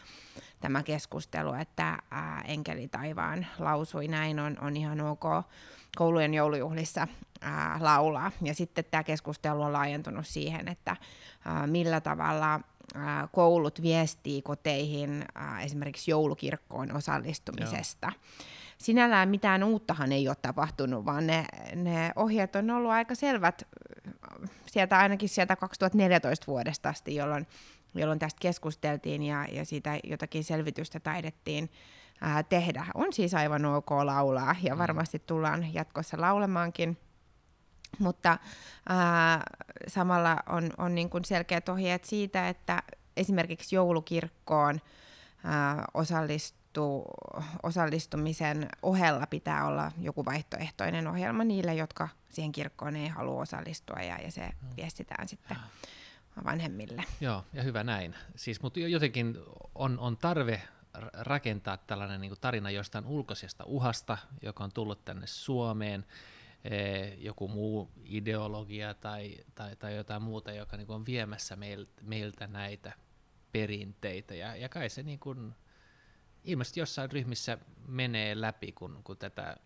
tämä 0.64 0.82
keskustelu, 0.82 1.52
että 1.52 1.98
ää, 2.10 2.44
Enkeli 2.48 2.88
taivaan 2.88 3.46
lausui 3.58 4.08
näin, 4.08 4.40
on, 4.40 4.56
on 4.60 4.76
ihan 4.76 5.00
ok 5.00 5.24
koulujen 5.96 6.34
joulujuhlissa 6.34 7.08
ää, 7.40 7.78
laulaa. 7.80 8.32
Ja 8.42 8.54
sitten 8.54 8.84
tämä 8.90 9.04
keskustelu 9.04 9.62
on 9.62 9.72
laajentunut 9.72 10.26
siihen, 10.26 10.68
että 10.68 10.96
ää, 11.44 11.66
millä 11.66 12.00
tavalla 12.00 12.60
ää, 12.94 13.28
koulut 13.32 13.82
viestii 13.82 14.42
koteihin 14.42 15.24
ää, 15.34 15.60
esimerkiksi 15.60 16.10
joulukirkkoon 16.10 16.96
osallistumisesta. 16.96 18.06
Joo. 18.06 18.36
Sinällään 18.78 19.28
mitään 19.28 19.64
uuttahan 19.64 20.12
ei 20.12 20.28
ole 20.28 20.36
tapahtunut, 20.42 21.04
vaan 21.04 21.26
ne, 21.26 21.44
ne 21.74 22.12
ohjeet 22.16 22.56
on 22.56 22.70
ollut 22.70 22.90
aika 22.90 23.14
selvät 23.14 23.62
sieltä 24.66 24.98
ainakin 24.98 25.28
sieltä 25.28 25.56
2014 25.56 26.46
vuodesta 26.46 26.88
asti, 26.88 27.14
jolloin, 27.14 27.46
jolloin 27.94 28.18
tästä 28.18 28.40
keskusteltiin 28.40 29.22
ja, 29.22 29.46
ja 29.52 29.64
siitä 29.64 29.98
jotakin 30.04 30.44
selvitystä 30.44 31.00
taidettiin 31.00 31.70
ää, 32.20 32.42
tehdä. 32.42 32.86
On 32.94 33.12
siis 33.12 33.34
aivan 33.34 33.64
ok 33.64 33.90
laulaa 33.90 34.56
ja 34.62 34.78
varmasti 34.78 35.18
tullaan 35.18 35.74
jatkossa 35.74 36.20
laulemaankin. 36.20 36.98
Mutta 37.98 38.38
ää, 38.88 39.42
samalla 39.88 40.36
on, 40.48 40.70
on 40.78 40.94
niin 40.94 41.10
kuin 41.10 41.24
selkeät 41.24 41.68
ohjeet 41.68 42.04
siitä, 42.04 42.48
että 42.48 42.82
esimerkiksi 43.16 43.76
joulukirkkoon 43.76 44.80
ää, 45.44 45.84
osallistuu, 45.94 47.04
osallistumisen 47.62 48.68
ohella 48.82 49.26
pitää 49.26 49.66
olla 49.66 49.92
joku 50.00 50.24
vaihtoehtoinen 50.24 51.06
ohjelma 51.06 51.44
niille, 51.44 51.74
jotka 51.74 52.08
siihen 52.30 52.52
kirkkoon 52.52 52.96
ei 52.96 53.08
halua 53.08 53.42
osallistua 53.42 54.00
ja, 54.00 54.18
ja 54.18 54.30
se 54.30 54.50
viestitään 54.76 55.28
sitten 55.28 55.56
vanhemmille. 56.44 57.04
Joo, 57.20 57.44
ja 57.52 57.62
hyvä 57.62 57.84
näin. 57.84 58.14
Siis, 58.36 58.62
mutta 58.62 58.80
jotenkin 58.80 59.36
on, 59.74 59.98
on 59.98 60.16
tarve 60.16 60.62
rakentaa 61.12 61.76
tällainen 61.76 62.20
niin 62.20 62.34
tarina 62.40 62.70
jostain 62.70 63.06
ulkoisesta 63.06 63.64
uhasta, 63.64 64.18
joka 64.42 64.64
on 64.64 64.72
tullut 64.72 65.04
tänne 65.04 65.26
Suomeen, 65.26 66.06
joku 67.18 67.48
muu 67.48 67.90
ideologia 68.04 68.94
tai, 68.94 69.36
tai, 69.54 69.76
tai 69.76 69.96
jotain 69.96 70.22
muuta, 70.22 70.52
joka 70.52 70.76
niin 70.76 70.90
on 70.90 71.06
viemässä 71.06 71.56
meil, 71.56 71.86
meiltä 72.02 72.46
näitä 72.46 72.92
perinteitä. 73.52 74.34
Ja, 74.34 74.56
ja 74.56 74.68
kai 74.68 74.88
se 74.88 75.02
niin 75.02 75.18
kuin, 75.18 75.54
ilmeisesti 76.44 76.80
jossain 76.80 77.12
ryhmissä 77.12 77.58
menee 77.88 78.40
läpi, 78.40 78.72
kun, 78.72 79.00
kun 79.04 79.16
tätä, 79.16 79.56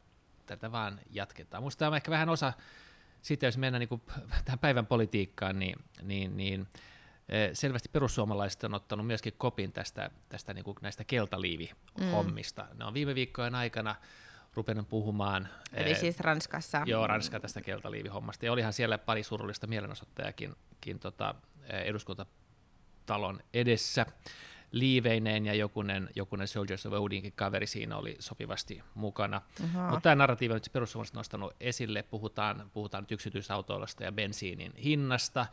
tätä 0.47 0.73
vaan 0.73 1.01
jatketaan. 1.11 1.63
Minusta 1.63 1.79
tämä 1.79 1.89
on 1.89 1.97
ehkä 1.97 2.11
vähän 2.11 2.29
osa, 2.29 2.53
sitten 3.23 3.47
jos 3.47 3.59
mennään 3.59 3.81
niin 3.81 3.89
kuin 3.89 4.03
tähän 4.45 4.59
päivän 4.59 4.87
politiikkaan, 4.87 5.59
niin, 5.59 5.77
niin, 6.03 6.37
niin 6.37 6.67
selvästi 7.53 7.89
perussuomalaiset 7.93 8.65
on 8.65 8.75
ottanut 8.75 9.07
myöskin 9.07 9.33
kopin 9.39 9.73
tästä, 9.73 10.11
tästä 10.29 10.55
niin 10.55 10.65
kuin 10.65 10.77
näistä 10.83 11.05
keltaliivihommista. 11.05 12.63
Mm. 12.73 12.79
Ne 12.79 12.85
on 12.85 12.95
viime 12.95 13.15
viikkojen 13.15 13.55
aikana 13.55 13.95
rupenut 14.55 14.89
puhumaan. 14.89 15.49
Eli 15.73 15.95
siis 15.95 16.21
Ranskassa. 16.21 16.83
Joo, 16.87 17.07
Ranska 17.07 17.41
tästä 17.41 17.61
keltaliivihommasta. 17.61 18.47
Ja 18.47 18.53
olihan 18.53 18.73
siellä 18.73 18.99
pari 18.99 19.23
surullista 19.23 19.67
mielenosoittajakin 19.67 20.55
tota, 21.01 21.35
eduskuntatalon 21.69 23.41
edessä 23.55 24.07
liiveineen 24.73 25.47
ja 25.47 25.55
jokunen, 25.55 26.11
jokunen 26.15 26.49
Soldiers 26.49 26.87
of 26.87 26.93
Odinkin 26.93 27.33
kaveri 27.33 27.67
siinä 27.67 27.97
oli 27.97 28.17
sopivasti 28.19 28.83
mukana. 28.95 29.43
Mutta 29.91 30.01
tämä 30.01 30.15
narratiivi 30.15 30.53
on 30.53 30.57
nyt 30.57 30.73
perussuomalaiset 30.73 31.15
nostanut 31.15 31.55
esille, 31.61 32.03
puhutaan, 32.03 32.71
puhutaan 32.73 33.03
nyt 33.03 33.13
yksityisautoilusta 33.13 34.05
ja 34.05 34.13
bensiinin 34.13 34.73
hinnasta, 34.77 35.47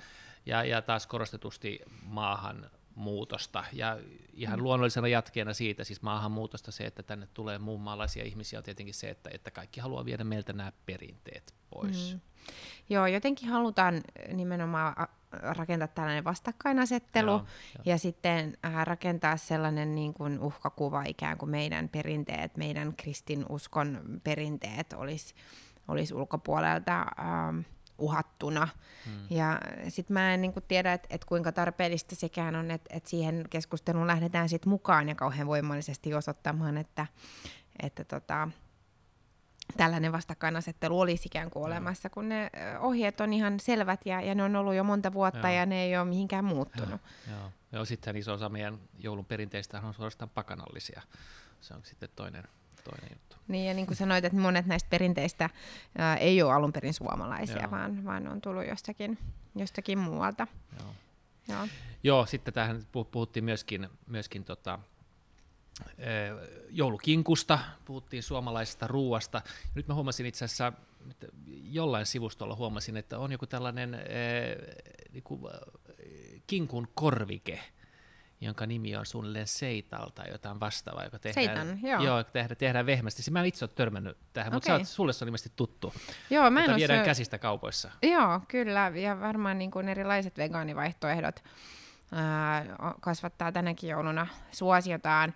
ja, 0.46 0.64
ja 0.64 0.82
taas 0.82 1.08
korostetusti 1.08 1.80
maahan 2.04 2.70
muutosta. 2.96 3.64
Ja 3.74 4.00
ihan 4.34 4.60
mm. 4.60 4.64
luonnollisena 4.64 5.08
jatkeena 5.08 5.54
siitä, 5.54 5.84
siis 5.84 6.02
maahanmuutosta 6.02 6.72
se, 6.72 6.86
että 6.86 7.04
tänne 7.04 7.28
tulee 7.34 7.58
muun 7.58 7.82
maalaisia 7.82 8.24
ihmisiä, 8.24 8.60
on 8.60 8.64
tietenkin 8.64 8.94
se, 8.94 9.10
että, 9.10 9.30
että 9.34 9.52
kaikki 9.52 9.80
haluaa 9.80 10.06
viedä 10.06 10.24
meiltä 10.24 10.54
nämä 10.54 10.72
perinteet 10.86 11.54
pois. 11.70 12.14
Mm. 12.14 12.20
Joo, 12.90 13.08
jotenkin 13.08 13.50
halutaan 13.50 14.02
nimenomaan 14.34 15.08
rakentaa 15.32 15.88
tällainen 15.88 16.24
vastakkainasettelu 16.24 17.32
joo, 17.32 17.46
jo. 17.78 17.82
ja 17.86 17.98
sitten 17.98 18.58
äh, 18.66 18.86
rakentaa 18.86 19.38
sellainen 19.38 19.96
niin 19.96 20.14
kuin 20.14 20.40
uhkakuva 20.40 21.04
ikään 21.04 21.38
kuin 21.38 21.50
meidän 21.50 21.90
perinteet, 21.90 22.58
meidän 22.58 22.94
kristinuskon 22.98 24.20
perinteet 24.24 24.94
olisi 24.94 25.36
olis 25.88 26.12
ulkopuolelta 26.12 27.00
äh, 27.00 27.66
uhattuna. 27.98 28.68
Hmm. 29.06 29.28
Ja 29.30 29.60
sitten 29.90 30.14
mä 30.14 30.34
en 30.34 30.42
niin 30.42 30.54
kuin 30.54 30.66
tiedä, 30.68 30.94
että 30.94 31.08
et 31.12 31.26
kuinka 31.26 31.52
tarpeellista 31.52 32.16
sekään 32.16 32.56
on, 32.56 32.72
että 32.72 32.96
et 32.98 33.06
siihen 33.06 33.46
keskusteluun 33.50 34.08
lähdetään 34.08 34.50
sitten 34.50 34.70
mukaan 34.70 35.10
ja 35.10 35.16
kauhean 35.16 35.48
voimallisesti 35.48 36.14
osoittamaan, 36.14 36.78
että, 36.78 37.08
että 37.84 38.04
tota, 38.04 38.48
tällainen 39.78 40.12
vastakkainasettelu 40.12 41.00
olisi 41.00 41.24
ikään 41.26 41.50
kuin 41.50 41.66
olemassa, 41.66 42.10
kun 42.10 42.30
ne 42.30 42.50
ohjeet 42.80 43.22
on 43.22 43.34
ihan 43.34 43.60
selvät 43.60 44.06
ja, 44.06 44.22
ja 44.22 44.36
ne 44.36 44.44
on 44.44 44.56
ollut 44.56 44.76
jo 44.76 44.84
monta 44.84 45.14
vuotta 45.14 45.48
Joo. 45.48 45.58
ja 45.58 45.66
ne 45.66 45.84
ei 45.84 45.98
ole 45.98 46.06
mihinkään 46.06 46.46
muuttunut. 46.46 47.02
Joo, 47.30 47.52
Joo. 47.72 47.86
sitten 47.86 48.16
iso 48.16 48.34
osa 48.34 48.50
meidän 48.50 48.80
joulun 49.00 49.26
perinteistä 49.26 49.82
on 49.82 49.94
suorastaan 49.94 50.30
pakanallisia. 50.30 51.02
Se 51.62 51.74
on 51.74 51.82
sitten 51.84 52.10
toinen, 52.16 52.44
toinen 52.84 53.10
juttu. 53.12 53.35
Niin 53.48 53.68
ja 53.68 53.74
niin 53.74 53.88
kuin 53.88 53.98
sanoit, 53.98 54.26
että 54.26 54.40
monet 54.40 54.66
näistä 54.66 54.90
perinteistä 54.90 55.50
ää, 55.98 56.18
ei 56.18 56.42
ole 56.42 56.54
alun 56.54 56.74
perin 56.74 56.94
suomalaisia, 56.94 57.62
Joo. 57.62 57.72
vaan, 57.72 58.06
vaan 58.06 58.28
on 58.28 58.42
tullut 58.42 58.68
jostakin, 58.68 59.18
jostakin 59.56 60.00
muualta. 60.00 60.48
Joo. 60.80 60.96
Joo. 61.48 61.68
Joo, 62.04 62.26
sitten 62.26 62.54
tähän 62.54 62.84
puhuttiin 63.12 63.46
myöskin, 63.46 63.90
myöskin 64.08 64.44
tota, 64.44 64.80
joulukinkusta, 66.70 67.60
puhuttiin 67.86 68.24
suomalaisesta 68.24 68.88
ruuasta. 68.88 69.42
Nyt 69.76 69.88
mä 69.88 69.94
huomasin 69.94 70.26
itse 70.26 70.46
asiassa, 70.46 70.74
että 71.12 71.28
jollain 71.72 72.06
sivustolla 72.06 72.56
huomasin, 72.56 72.98
että 72.98 73.20
on 73.20 73.32
joku 73.32 73.46
tällainen 73.46 73.94
äh, 73.94 74.02
niinku, 75.14 75.50
kinkun 76.48 76.88
korvike, 76.96 77.60
jonka 78.42 78.66
nimi 78.66 78.96
on 78.96 79.06
suunnilleen 79.06 79.48
Seital 79.48 80.10
tai 80.10 80.32
jotain 80.32 80.60
vastaavaa, 80.60 81.04
joka 81.04 81.20
tehdään, 81.20 81.68
Seitan, 81.68 81.80
joo. 81.90 82.04
Joo, 82.04 82.24
tehdään, 82.24 82.58
tehdään 82.58 82.86
vehmästi. 82.86 83.32
Mä 83.32 83.40
en 83.40 83.46
itse 83.46 83.66
ole 83.66 83.72
törmännyt 83.76 84.18
tähän, 84.34 84.56
okay. 84.56 84.78
mutta 84.78 84.92
sulle 84.92 85.14
se 85.14 85.24
on 85.24 85.28
ilmeisesti 85.28 85.54
tuttu. 85.56 85.94
Joo, 86.30 86.52
mä 86.52 86.64
en 86.64 86.76
viedään 86.76 87.00
syö... 87.00 87.06
käsistä 87.06 87.38
kaupoissa. 87.38 87.92
Joo, 88.04 88.42
kyllä, 88.48 88.92
ja 88.96 89.20
varmaan 89.20 89.58
niin 89.58 89.72
kuin 89.72 89.90
erilaiset 89.90 90.38
vegaanivaihtoehdot 90.38 91.44
ää, 92.12 92.66
kasvattaa 93.02 93.52
tänäkin 93.52 93.90
jouluna 93.90 94.28
suosiotaan. 94.52 95.34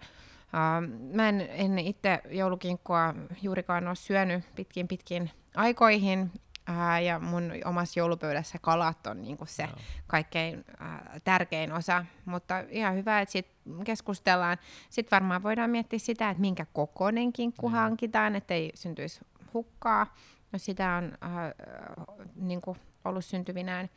Uh, 0.53 1.15
mä 1.15 1.29
en, 1.29 1.41
en 1.51 1.79
itse 1.79 2.21
joulukinkkua 2.29 3.13
juurikaan 3.41 3.87
ole 3.87 3.95
syönyt 3.95 4.43
pitkin 4.55 4.87
pitkin 4.87 5.31
aikoihin, 5.55 6.31
uh, 6.69 7.03
ja 7.03 7.19
mun 7.19 7.51
omassa 7.65 7.99
joulupöydässä 7.99 8.57
kalat 8.61 9.07
on 9.07 9.21
niinku 9.21 9.45
se 9.45 9.65
no. 9.65 9.73
kaikkein 10.07 10.59
uh, 10.59 11.21
tärkein 11.23 11.73
osa, 11.73 12.05
mutta 12.25 12.59
ihan 12.69 12.95
hyvä, 12.95 13.21
että 13.21 13.31
sit 13.31 13.47
keskustellaan. 13.83 14.57
Sitten 14.89 15.15
varmaan 15.15 15.43
voidaan 15.43 15.69
miettiä 15.69 15.99
sitä, 15.99 16.29
että 16.29 16.41
minkä 16.41 16.65
kokoinen 16.73 17.33
kinkku 17.33 17.69
mm. 17.69 17.73
hankitaan, 17.73 18.35
ettei 18.35 18.71
syntyisi 18.75 19.19
hukkaa. 19.53 20.15
No 20.51 20.59
sitä 20.59 20.95
on 20.95 21.05
uh, 21.05 22.27
niinku 22.35 22.77
ollut 23.05 23.25
syntyvinään. 23.25 23.89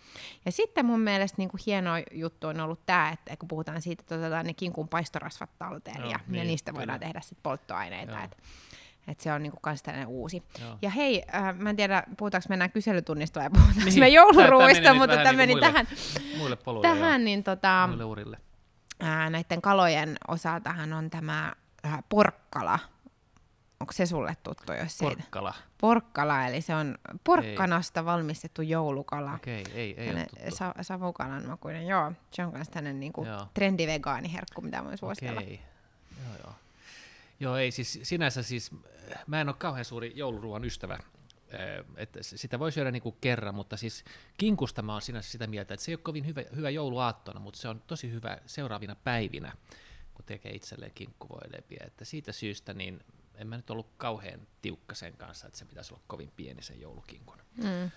Ja 0.45 0.53
sitten 0.53 0.87
mun 0.87 1.01
mielestä 1.01 1.35
niin 1.39 1.49
kuin 1.49 1.61
hieno 1.67 1.91
juttu 2.13 2.47
on 2.47 2.61
ollut 2.61 2.87
tämä, 2.87 3.11
että 3.11 3.37
kun 3.37 3.49
puhutaan 3.49 3.83
siitä, 3.83 4.01
että 4.01 4.15
otetaan 4.15 4.47
ne 4.47 4.55
kinkun 4.55 4.89
paistorasvat 4.89 5.51
talteen 5.59 6.01
Joo, 6.01 6.11
ja, 6.11 6.21
niin, 6.29 6.39
ja 6.39 6.45
niistä 6.45 6.75
voidaan 6.75 6.99
kyllä. 6.99 7.09
tehdä 7.09 7.21
sitten 7.21 7.43
polttoaineita. 7.43 8.23
Että 8.23 8.37
et 8.37 8.43
se 9.19 9.33
on 9.33 9.43
niinku 9.43 9.59
kans 9.61 9.83
tällainen 9.83 10.09
uusi. 10.09 10.43
Joo. 10.61 10.79
Ja 10.83 10.91
hei, 10.91 11.23
äh, 11.35 11.55
mä 11.55 11.71
en 11.71 11.77
tiedä, 11.77 12.03
puhutaanko 12.17 12.47
mennään 12.49 12.71
kyselytunnista 12.71 13.41
vai 13.41 13.51
puhutaanko 13.51 13.85
niin. 13.85 14.01
me 14.01 14.09
jouluruuista, 14.09 14.95
mutta 14.95 15.17
tämä 15.17 15.33
meni 15.33 15.55
niinku 15.55 15.67
muille, 15.67 15.73
tähän, 15.73 15.87
muille 16.38 16.57
poluille, 16.57 16.88
tähän 16.88 17.25
niin 17.25 17.45
tota, 17.45 17.87
muille 17.87 18.05
urille. 18.05 18.38
Äh, 19.03 19.31
näiden 19.31 19.62
kalojen 19.62 20.17
osaltahan 20.29 20.93
on 20.93 21.11
tämä 21.11 21.53
äh, 21.87 21.99
porkkala, 22.09 22.79
Onko 23.83 23.93
se 23.93 24.07
sulle 24.07 24.37
tuttu, 24.43 24.73
jos 24.73 24.99
Porkkala. 25.01 25.55
Ei... 25.57 25.62
Porkkala, 25.81 26.47
eli 26.47 26.61
se 26.61 26.75
on 26.75 26.99
porkkanasta 27.25 28.01
ei. 28.01 28.05
valmistettu 28.05 28.62
joulukala. 28.62 29.35
Okei, 29.35 29.62
okay, 29.62 29.75
ei, 29.75 29.97
ei 30.37 30.51
sa- 30.51 30.75
savukalan 30.81 31.47
makuinen, 31.47 31.87
joo. 31.87 32.12
Se 32.31 32.45
on 32.45 32.53
myös 32.53 32.69
tämmöinen 32.69 33.01
niinku 33.01 33.27
trendivegaaniherkku, 33.55 34.62
mitä 34.62 34.85
voin 34.85 34.99
suositella. 34.99 35.41
Okei, 35.41 35.55
okay. 35.55 36.25
joo, 36.25 36.38
joo. 36.45 36.55
Joo, 37.40 37.57
ei 37.57 37.71
siis 37.71 37.99
sinänsä 38.03 38.42
siis, 38.42 38.71
mä 39.27 39.40
en 39.40 39.49
ole 39.49 39.57
kauhean 39.59 39.85
suuri 39.85 40.12
jouluruoan 40.14 40.64
ystävä, 40.64 40.99
että 41.97 42.23
sitä 42.23 42.59
voi 42.59 42.73
syödä 42.73 42.90
niin 42.90 43.03
kuin 43.03 43.16
kerran, 43.21 43.55
mutta 43.55 43.77
siis 43.77 44.05
kinkusta 44.38 44.83
mä 44.83 44.92
oon 44.92 45.03
sinänsä 45.03 45.31
sitä 45.31 45.47
mieltä, 45.47 45.75
että 45.75 45.85
se 45.85 45.90
ei 45.90 45.95
ole 45.95 46.03
kovin 46.03 46.27
hyvä, 46.27 46.42
hyvä 46.57 46.71
jouluaattona, 46.71 47.40
mutta 47.40 47.61
se 47.61 47.68
on 47.68 47.83
tosi 47.87 48.11
hyvä 48.11 48.38
seuraavina 48.47 48.97
päivinä, 49.05 49.53
kun 50.14 50.25
tekee 50.25 50.53
itselleen 50.53 50.92
kinkkuvoileipia. 50.95 51.85
Että 51.87 52.05
siitä 52.05 52.33
syystä 52.33 52.75
niin 52.75 53.05
en 53.35 53.47
mä 53.47 53.57
nyt 53.57 53.71
ollut 53.71 53.90
kauhean 53.97 54.47
tiukka 54.62 54.95
sen 54.95 55.16
kanssa, 55.16 55.47
että 55.47 55.59
se 55.59 55.64
pitäisi 55.64 55.95
olla 55.95 56.03
kovin 56.07 56.33
pieni 56.37 56.62
sen 56.62 56.81
joulukinkun. 56.81 57.38
Mm. 57.57 57.90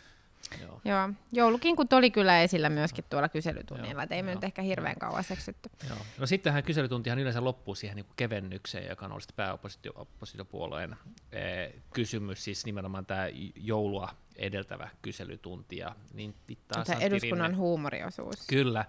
Joo. 0.62 0.82
Joo. 0.86 1.10
Joulukinkut 1.32 1.94
oli 1.94 2.12
kyllä 2.12 2.42
esillä 2.42 2.70
myöskin 2.70 3.06
tuolla 3.10 3.30
kyselytunnilla, 3.30 4.04
että 4.04 4.16
ei 4.16 4.24
me 4.24 4.34
nyt 4.36 4.44
ehkä 4.44 4.62
hirveän 4.62 4.96
kauan 5.00 5.24
seksytty. 5.24 5.70
Joo. 5.90 5.98
No 6.18 6.28
sittenhän 6.28 6.64
kyselytuntihan 6.64 7.20
yleensä 7.20 7.44
loppuu 7.44 7.76
siihen 7.76 7.96
niin 7.96 8.06
kevennykseen, 8.16 8.90
joka 8.90 9.06
on 9.06 9.12
ollut 9.12 9.24
pääoppositiopuolueen 9.36 10.96
eh, 11.32 11.74
kysymys, 11.94 12.44
siis 12.44 12.66
nimenomaan 12.66 13.06
tämä 13.06 13.26
joulua 13.56 14.10
edeltävä 14.36 14.90
kyselytunti. 15.02 15.78
Ja 15.78 15.96
niin 16.14 16.36
taas 16.68 16.90
eduskunnan 16.90 17.50
Rinne, 17.50 17.58
huumoriosuus. 17.58 18.48
Kyllä. 18.48 18.86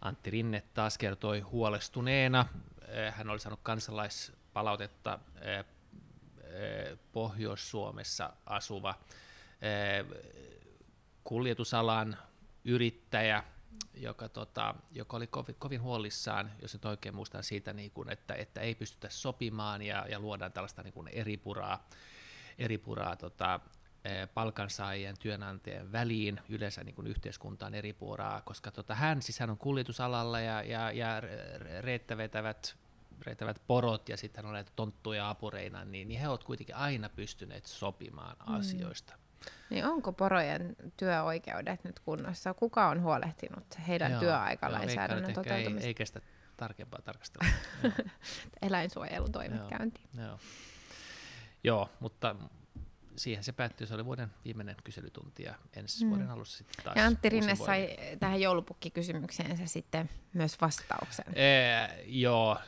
Antti 0.00 0.30
Rinne 0.30 0.62
taas 0.74 0.98
kertoi 0.98 1.40
huolestuneena. 1.40 2.46
Eh, 2.88 3.14
hän 3.14 3.30
oli 3.30 3.40
saanut 3.40 3.60
kansalaispalautetta 3.62 5.18
eh, 5.40 5.64
Eh, 6.56 6.98
Pohjois-Suomessa 7.12 8.32
asuva 8.46 8.94
eh, 9.62 10.06
kuljetusalan 11.26 12.16
yrittäjä, 12.64 13.44
joka, 13.94 14.28
tota, 14.28 14.74
joka 14.92 15.16
oli 15.16 15.26
kovin, 15.26 15.54
kovin 15.58 15.82
huolissaan, 15.82 16.52
jos 16.62 16.72
nyt 16.72 16.84
oikein 16.84 17.14
muistan 17.14 17.44
siitä, 17.44 17.72
niin 17.72 17.90
kuin, 17.90 18.10
että, 18.10 18.34
että 18.34 18.60
ei 18.60 18.74
pystytä 18.74 19.08
sopimaan 19.10 19.82
ja, 19.82 20.06
ja 20.08 20.20
luodaan 20.20 20.52
tällaista 20.52 20.82
niin 20.82 20.92
kuin 20.92 21.08
eripuraa, 21.08 21.88
eripuraa 22.58 23.16
tota, 23.16 23.60
eh, 24.04 24.28
palkansaajien 24.34 25.16
työnantajien 25.18 25.92
väliin, 25.92 26.40
yleensä 26.48 26.84
niin 26.84 26.94
kuin 26.94 27.06
yhteiskuntaan 27.06 27.74
eripuraa, 27.74 28.40
koska 28.40 28.70
tota, 28.70 28.94
hän, 28.94 29.22
siis 29.22 29.38
hän 29.38 29.50
on 29.50 29.58
kuljetusalalla 29.58 30.40
ja, 30.40 30.62
ja, 30.62 30.92
ja 30.92 31.22
reettä 31.80 32.16
vetävät 32.16 32.76
reitävät 33.26 33.62
porot 33.66 34.08
ja 34.08 34.16
sitten 34.16 34.46
on 34.46 34.52
näitä 34.52 34.72
tonttuja 34.76 35.30
apureina, 35.30 35.84
niin, 35.84 36.08
niin 36.08 36.20
he 36.20 36.28
ovat 36.28 36.44
kuitenkin 36.44 36.76
aina 36.76 37.08
pystyneet 37.08 37.66
sopimaan 37.66 38.36
mm. 38.36 38.54
asioista. 38.54 39.25
Niin 39.70 39.84
onko 39.84 40.12
porojen 40.12 40.76
työoikeudet 40.96 41.84
nyt 41.84 42.00
kunnossa? 42.00 42.54
Kuka 42.54 42.88
on 42.88 43.02
huolehtinut 43.02 43.64
heidän 43.88 44.10
joo, 44.10 44.20
työaikalainsäädännön 44.20 45.34
toteutumista? 45.34 45.80
Ei, 45.80 45.86
ei 45.86 45.94
kestä 45.94 46.20
tarkempaa 46.56 47.02
tarkastelua. 47.02 47.54
Eläinsuojelutoimet 48.62 49.66
käyntiin. 49.68 50.08
Joo. 50.18 50.38
joo, 51.64 51.90
mutta 52.00 52.36
siihen 53.16 53.44
se 53.44 53.52
päättyi. 53.52 53.86
Se 53.86 53.94
oli 53.94 54.04
vuoden 54.04 54.28
viimeinen 54.44 54.76
kyselytunti 54.84 55.42
ja 55.42 55.54
ensi 55.76 56.04
mm. 56.04 56.10
vuoden 56.10 56.30
alussa 56.30 56.58
sitten 56.58 56.84
taas. 56.84 56.96
Ja 56.96 57.04
Antti 57.04 57.28
Rinne 57.28 57.54
sai 57.54 57.96
tähän 58.20 58.40
joulupukkikysymykseensä 58.40 59.66
sitten 59.66 60.10
myös 60.32 60.60
vastauksen. 60.60 61.24
Ee, 61.34 62.04
joo, 62.06 62.58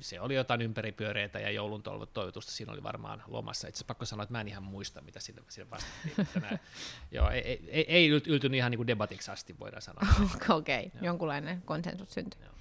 se 0.00 0.20
oli 0.20 0.34
jotain 0.34 0.62
ympäripyöreitä 0.62 1.38
ja 1.38 1.50
joulun 1.50 1.82
toivotusta 1.82 2.52
siinä 2.52 2.72
oli 2.72 2.82
varmaan 2.82 3.22
lomassa. 3.26 3.68
Itse 3.68 3.84
pakko 3.84 4.04
sanoa, 4.04 4.22
että 4.22 4.32
mä 4.32 4.40
en 4.40 4.48
ihan 4.48 4.62
muista, 4.62 5.00
mitä 5.00 5.20
sinne, 5.20 5.42
sinne 5.48 5.70
vastattiin. 5.70 6.28
Tänään, 6.34 6.60
joo, 7.10 7.30
ei, 7.30 7.68
ei, 7.68 7.84
ei 7.88 8.08
yltynyt 8.08 8.56
ihan 8.56 8.70
niin 8.70 8.78
kuin 8.78 8.86
debatiksi 8.86 9.30
asti, 9.30 9.58
voidaan 9.58 9.82
sanoa. 9.82 10.02
Okei, 10.48 10.86
okay, 10.86 11.00
jonkunlainen 11.02 11.62
konsensus 11.62 12.14
syntyi. 12.14 12.40
Joo. 12.42 12.54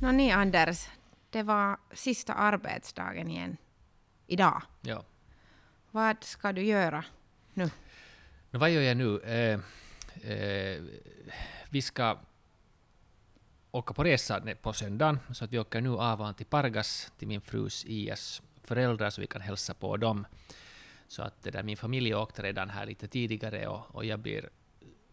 No 0.00 0.12
niin, 0.12 0.36
Anders. 0.36 0.90
Det 1.32 1.46
var 1.46 1.76
sista 1.94 2.32
arbetsdagen 2.32 3.30
igen. 3.30 3.58
Idag. 4.34 4.62
Ja. 4.80 5.04
Vad 5.90 6.24
ska 6.24 6.52
du 6.52 6.62
göra 6.62 7.04
nu? 7.54 7.70
No, 8.50 8.58
vad 8.58 8.70
gör 8.70 8.82
jag 8.82 8.96
nu? 8.96 9.20
Eh, 9.20 9.60
eh, 10.30 10.82
vi 11.70 11.82
ska 11.82 12.18
åka 13.70 13.94
på 13.94 14.04
resa 14.04 14.42
på 14.62 14.72
söndagen, 14.72 15.18
så 15.32 15.44
att 15.44 15.52
vi 15.52 15.58
åker 15.58 15.80
nu 15.80 15.90
avan 15.90 16.34
till 16.34 16.46
Pargas, 16.46 17.12
till 17.18 17.28
min 17.28 17.40
frus 17.40 17.84
IS 17.86 18.42
föräldrar, 18.62 19.10
så 19.10 19.20
vi 19.20 19.26
kan 19.26 19.40
hälsa 19.40 19.74
på 19.74 19.96
dem. 19.96 20.26
Så 21.08 21.22
att 21.22 21.42
där, 21.42 21.62
min 21.62 21.76
familj 21.76 22.14
åkte 22.14 22.42
redan 22.42 22.70
här 22.70 22.86
lite 22.86 23.08
tidigare 23.08 23.66
och, 23.66 23.94
och 23.94 24.04
jag, 24.04 24.18
blir, 24.18 24.48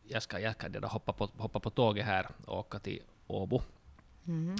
jag 0.03 0.23
ska, 0.23 0.39
jag 0.39 0.55
ska 0.55 0.87
hoppa, 0.87 1.13
på, 1.13 1.29
hoppa 1.37 1.59
på 1.59 1.69
tåget 1.69 2.05
här 2.05 2.27
och 2.45 2.59
åka 2.59 2.79
till 2.79 3.01
Åbo. 3.27 3.61
Mm. 4.27 4.55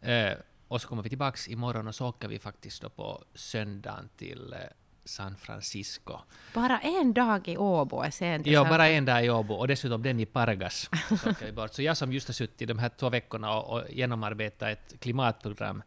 Eh, 0.00 0.38
och 0.68 0.80
så 0.80 0.88
kommer 0.88 1.02
vi 1.02 1.08
tillbaka 1.08 1.38
imorgon 1.50 1.88
och 1.88 1.94
så 1.94 2.08
åker 2.08 2.28
vi 2.28 2.38
faktiskt 2.38 2.82
då 2.82 2.88
på 2.88 3.24
söndagen 3.34 4.08
till 4.16 4.52
eh, 4.52 4.58
San 5.04 5.36
Francisco. 5.36 6.18
Bara 6.54 6.78
en 6.80 7.12
dag 7.12 7.48
i 7.48 7.56
Åbo 7.56 8.00
är 8.00 8.10
sent. 8.10 8.46
Ja, 8.46 8.64
bara 8.64 8.88
en 8.88 9.04
dag 9.04 9.24
i 9.24 9.30
Åbo 9.30 9.54
och 9.54 9.68
dessutom 9.68 10.02
den 10.02 10.20
i 10.20 10.26
Pargas. 10.26 10.90
Så, 11.22 11.34
vi 11.44 11.52
bort. 11.52 11.74
så 11.74 11.82
jag 11.82 11.96
som 11.96 12.12
just 12.12 12.28
har 12.28 12.32
suttit 12.32 12.68
de 12.68 12.78
här 12.78 12.88
två 12.88 13.10
veckorna 13.10 13.58
och, 13.58 13.78
och 13.78 13.90
genomarbetat 13.90 14.68
ett 14.68 15.00
klimatprogram, 15.00 15.82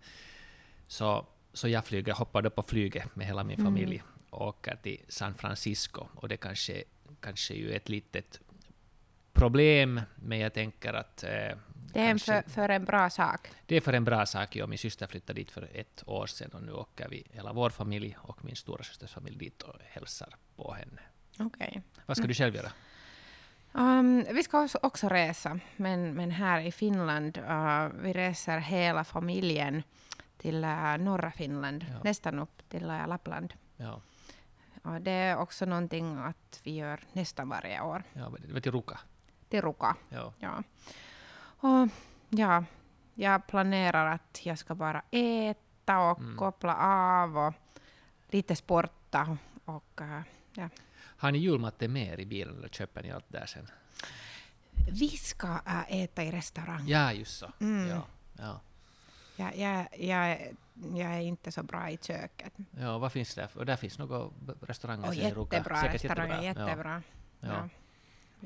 så, 0.88 1.26
så 1.54 1.68
jag 1.68 1.86
flyger, 1.86 2.14
hoppar 2.14 2.42
då 2.42 2.50
på 2.50 2.64
flyget 2.64 3.16
med 3.16 3.28
hela 3.28 3.44
min 3.44 3.60
mm. 3.60 3.66
familj 3.66 3.96
mm. 3.96 4.08
och 4.30 4.48
åker 4.48 4.76
till 4.76 5.00
San 5.08 5.34
Francisco. 5.34 6.08
Och 6.16 6.28
det 6.28 6.38
kanske, 6.38 6.84
kanske 7.20 7.54
ju 7.54 7.72
ett 7.72 7.90
litet 7.90 8.40
problem, 9.34 10.02
men 10.16 10.40
jag 10.40 10.54
tänker 10.54 10.94
att 10.94 11.24
eh, 11.24 11.58
det 11.94 12.00
är 12.00 12.18
för, 12.18 12.50
för, 12.50 12.70
en 12.70 12.86
bra 12.86 13.10
sak. 13.10 13.48
Det 13.66 13.76
är 13.76 13.82
för 13.82 13.94
en 13.94 14.04
bra 14.04 14.26
sak, 14.26 14.56
ja. 14.56 14.68
Min 14.68 14.78
syster 14.78 15.08
flyttade 15.08 15.40
dit 15.40 15.52
för 15.52 15.70
ett 15.74 16.04
år 16.06 16.28
sedan 16.28 16.52
och 16.54 16.64
nu 16.64 16.72
åker 16.72 17.10
vi, 17.10 17.28
hela 17.32 17.54
vår 17.54 17.70
familj 17.70 18.18
och 18.22 18.46
min 18.46 18.56
stora 18.56 18.84
systers 18.84 19.14
familj 19.14 19.38
dit 19.38 19.62
och 19.62 19.76
hälsar 19.86 20.36
på 20.56 20.74
henne. 20.74 21.02
Okej. 21.40 21.68
Okay. 21.68 21.82
Vad 22.06 22.18
ska 22.18 22.22
mm. 22.22 22.28
du 22.28 22.34
själv 22.34 22.56
göra? 22.56 22.72
Um, 23.72 24.26
vi 24.32 24.44
ska 24.44 24.68
också 24.82 25.08
resa, 25.08 25.60
men, 25.76 26.14
men 26.14 26.32
här 26.32 26.62
i 26.62 26.72
Finland. 26.72 27.38
Uh, 27.38 27.88
vi 28.02 28.14
reser 28.14 28.58
hela 28.58 29.04
familjen 29.04 29.84
till 30.38 30.64
uh, 30.64 30.98
norra 30.98 31.32
Finland, 31.32 31.86
ja. 31.90 32.00
nästan 32.04 32.40
upp 32.40 32.70
till 32.70 32.84
uh, 32.84 33.08
Lappland. 33.08 33.54
Ja. 33.78 34.02
Och 34.84 35.02
det 35.02 35.12
är 35.12 35.38
också 35.38 35.66
någonting 35.66 36.18
att 36.18 36.62
vi 36.64 36.76
gör 36.76 37.00
nästan 37.14 37.50
varje 37.50 37.82
år. 37.82 38.04
Ja, 38.14 38.32
till 38.62 38.72
Ruka. 38.72 39.00
Till 39.50 39.62
Ruka, 39.62 39.96
ja. 40.10 40.34
ja. 40.40 40.64
Och 41.60 41.88
ja, 42.30 42.64
jag 43.14 43.48
planerar 43.48 44.14
att 44.14 44.46
jag 44.46 44.58
ska 44.58 44.76
bara 44.76 45.02
äta 45.12 46.00
och 46.00 46.20
mm. 46.20 46.38
koppla 46.38 46.76
av 46.76 47.38
och 47.38 47.54
lite 48.30 48.56
sporta. 48.56 49.38
Och, 49.66 50.02
uh, 50.02 50.22
ja. 50.54 50.70
Har 51.00 51.32
ni 51.32 51.38
julmatte 51.38 51.88
med 51.88 52.20
i 52.20 52.26
bilen 52.26 52.58
eller 52.58 52.70
köper 52.70 53.04
ni 53.04 53.12
allt 53.12 53.26
där 53.28 53.46
sen? 53.46 53.68
Vi 54.92 55.10
ska 55.10 55.48
uh, 55.48 55.94
äta 56.04 56.24
i 56.24 56.32
restaurang. 56.32 56.88
Ja, 56.88 57.14
just 57.14 57.38
så. 57.38 57.52
Mm. 57.60 57.90
Ja, 57.90 58.06
ja. 58.38 58.62
Ja, 59.36 59.54
jag, 59.54 59.88
jag, 60.00 60.54
jag 60.96 61.14
är 61.14 61.20
inte 61.20 61.52
så 61.52 61.64
bra 61.64 61.90
i 61.90 61.98
köket. 61.98 62.54
Ja, 62.72 62.98
vad 62.98 63.12
finns 63.12 63.36
det? 63.36 63.50
Och 63.56 63.66
där 63.66 63.76
finns 63.76 63.98
några 63.98 64.30
restauranger? 64.62 65.08
Och 65.08 65.16
jättebra 65.16 65.94
restauranger, 65.94 66.42
jättebra. 66.42 66.70
jättebra. 66.70 67.04
Ja. 67.40 67.48
Ja. 67.50 67.70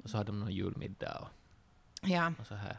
Och 0.03 0.09
så 0.09 0.17
har 0.17 0.23
de 0.23 0.39
någon 0.39 0.51
julmiddag 0.51 1.17
och, 1.19 1.29
ja. 2.09 2.33
och 2.39 2.47
så 2.47 2.55
här. 2.55 2.77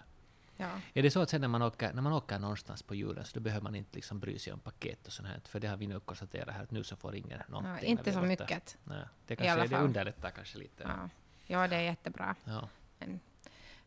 Ja. 0.56 0.80
Är 0.94 1.02
det 1.02 1.10
så 1.10 1.20
att 1.20 1.30
sen 1.30 1.40
när 1.40 1.48
man, 1.48 1.62
åker, 1.62 1.92
när 1.92 2.02
man 2.02 2.12
åker 2.12 2.38
någonstans 2.38 2.82
på 2.82 2.94
julen 2.94 3.24
så 3.24 3.34
då 3.34 3.40
behöver 3.40 3.62
man 3.62 3.74
inte 3.74 3.94
liksom 3.94 4.20
bry 4.20 4.38
sig 4.38 4.52
om 4.52 4.60
paket 4.60 5.06
och 5.06 5.12
sånt 5.12 5.28
här, 5.28 5.40
för 5.44 5.60
det 5.60 5.66
har 5.66 5.76
vi 5.76 5.86
nu 5.86 6.00
konstaterat 6.00 6.54
här 6.54 6.62
att 6.62 6.70
nu 6.70 6.84
så 6.84 6.96
får 6.96 7.16
ingen 7.16 7.40
någonting. 7.48 7.74
Ja, 7.82 7.88
inte 7.88 8.12
så 8.12 8.20
mycket. 8.20 8.76
Nej, 8.84 9.04
det, 9.26 9.36
kanske, 9.36 9.76
det 9.76 9.82
underlättar 9.82 10.30
kanske 10.30 10.58
lite. 10.58 10.82
Ja. 10.82 11.08
ja, 11.46 11.68
det 11.68 11.76
är 11.76 11.80
jättebra. 11.80 12.34
Ja. 12.44 12.68
Men 12.98 13.20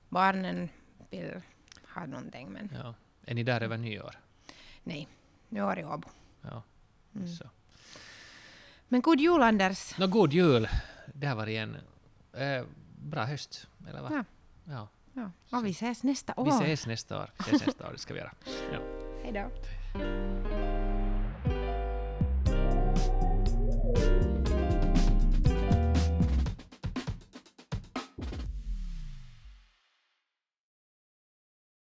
barnen 0.09 0.69
vill 1.09 1.41
ha 1.93 2.05
någonting. 2.05 2.49
Men... 2.49 2.69
Ja. 2.73 2.93
Är 3.25 3.35
ni 3.35 3.43
där 3.43 3.61
över 3.61 3.77
nyår? 3.77 4.15
Nej, 4.83 5.07
nyår 5.49 5.79
i 5.79 5.83
Åbo. 5.83 6.09
Ja, 6.41 6.63
mm. 7.15 7.27
så. 7.27 7.49
Men 8.87 9.01
god 9.01 9.19
jul, 9.19 9.41
Anders! 9.41 9.97
Nå, 9.97 10.07
god 10.07 10.33
jul! 10.33 10.67
Det 11.13 11.27
har 11.27 11.35
varit 11.35 11.57
en 11.57 11.77
eh, 12.33 12.65
bra 13.01 13.25
höst, 13.25 13.67
eller 13.89 14.01
vad? 14.01 14.11
Ja. 14.11 14.23
ja. 14.63 14.87
Ja. 15.17 15.57
Och 15.57 15.65
vi 15.65 15.69
ses 15.69 16.03
nästa 16.03 16.33
år. 16.37 16.45
Vi 16.45 16.51
ses 16.51 16.87
nästa 16.87 17.19
år. 17.19 17.31
Vi 17.37 17.43
ses 17.43 17.65
nästa 17.67 17.87
år, 17.87 17.91
det 17.91 17.99
ska 17.99 18.13
vi 18.13 18.19
göra. 18.19 18.33
Ja. 18.73 18.79
Hej 19.23 19.31
då. 19.33 20.56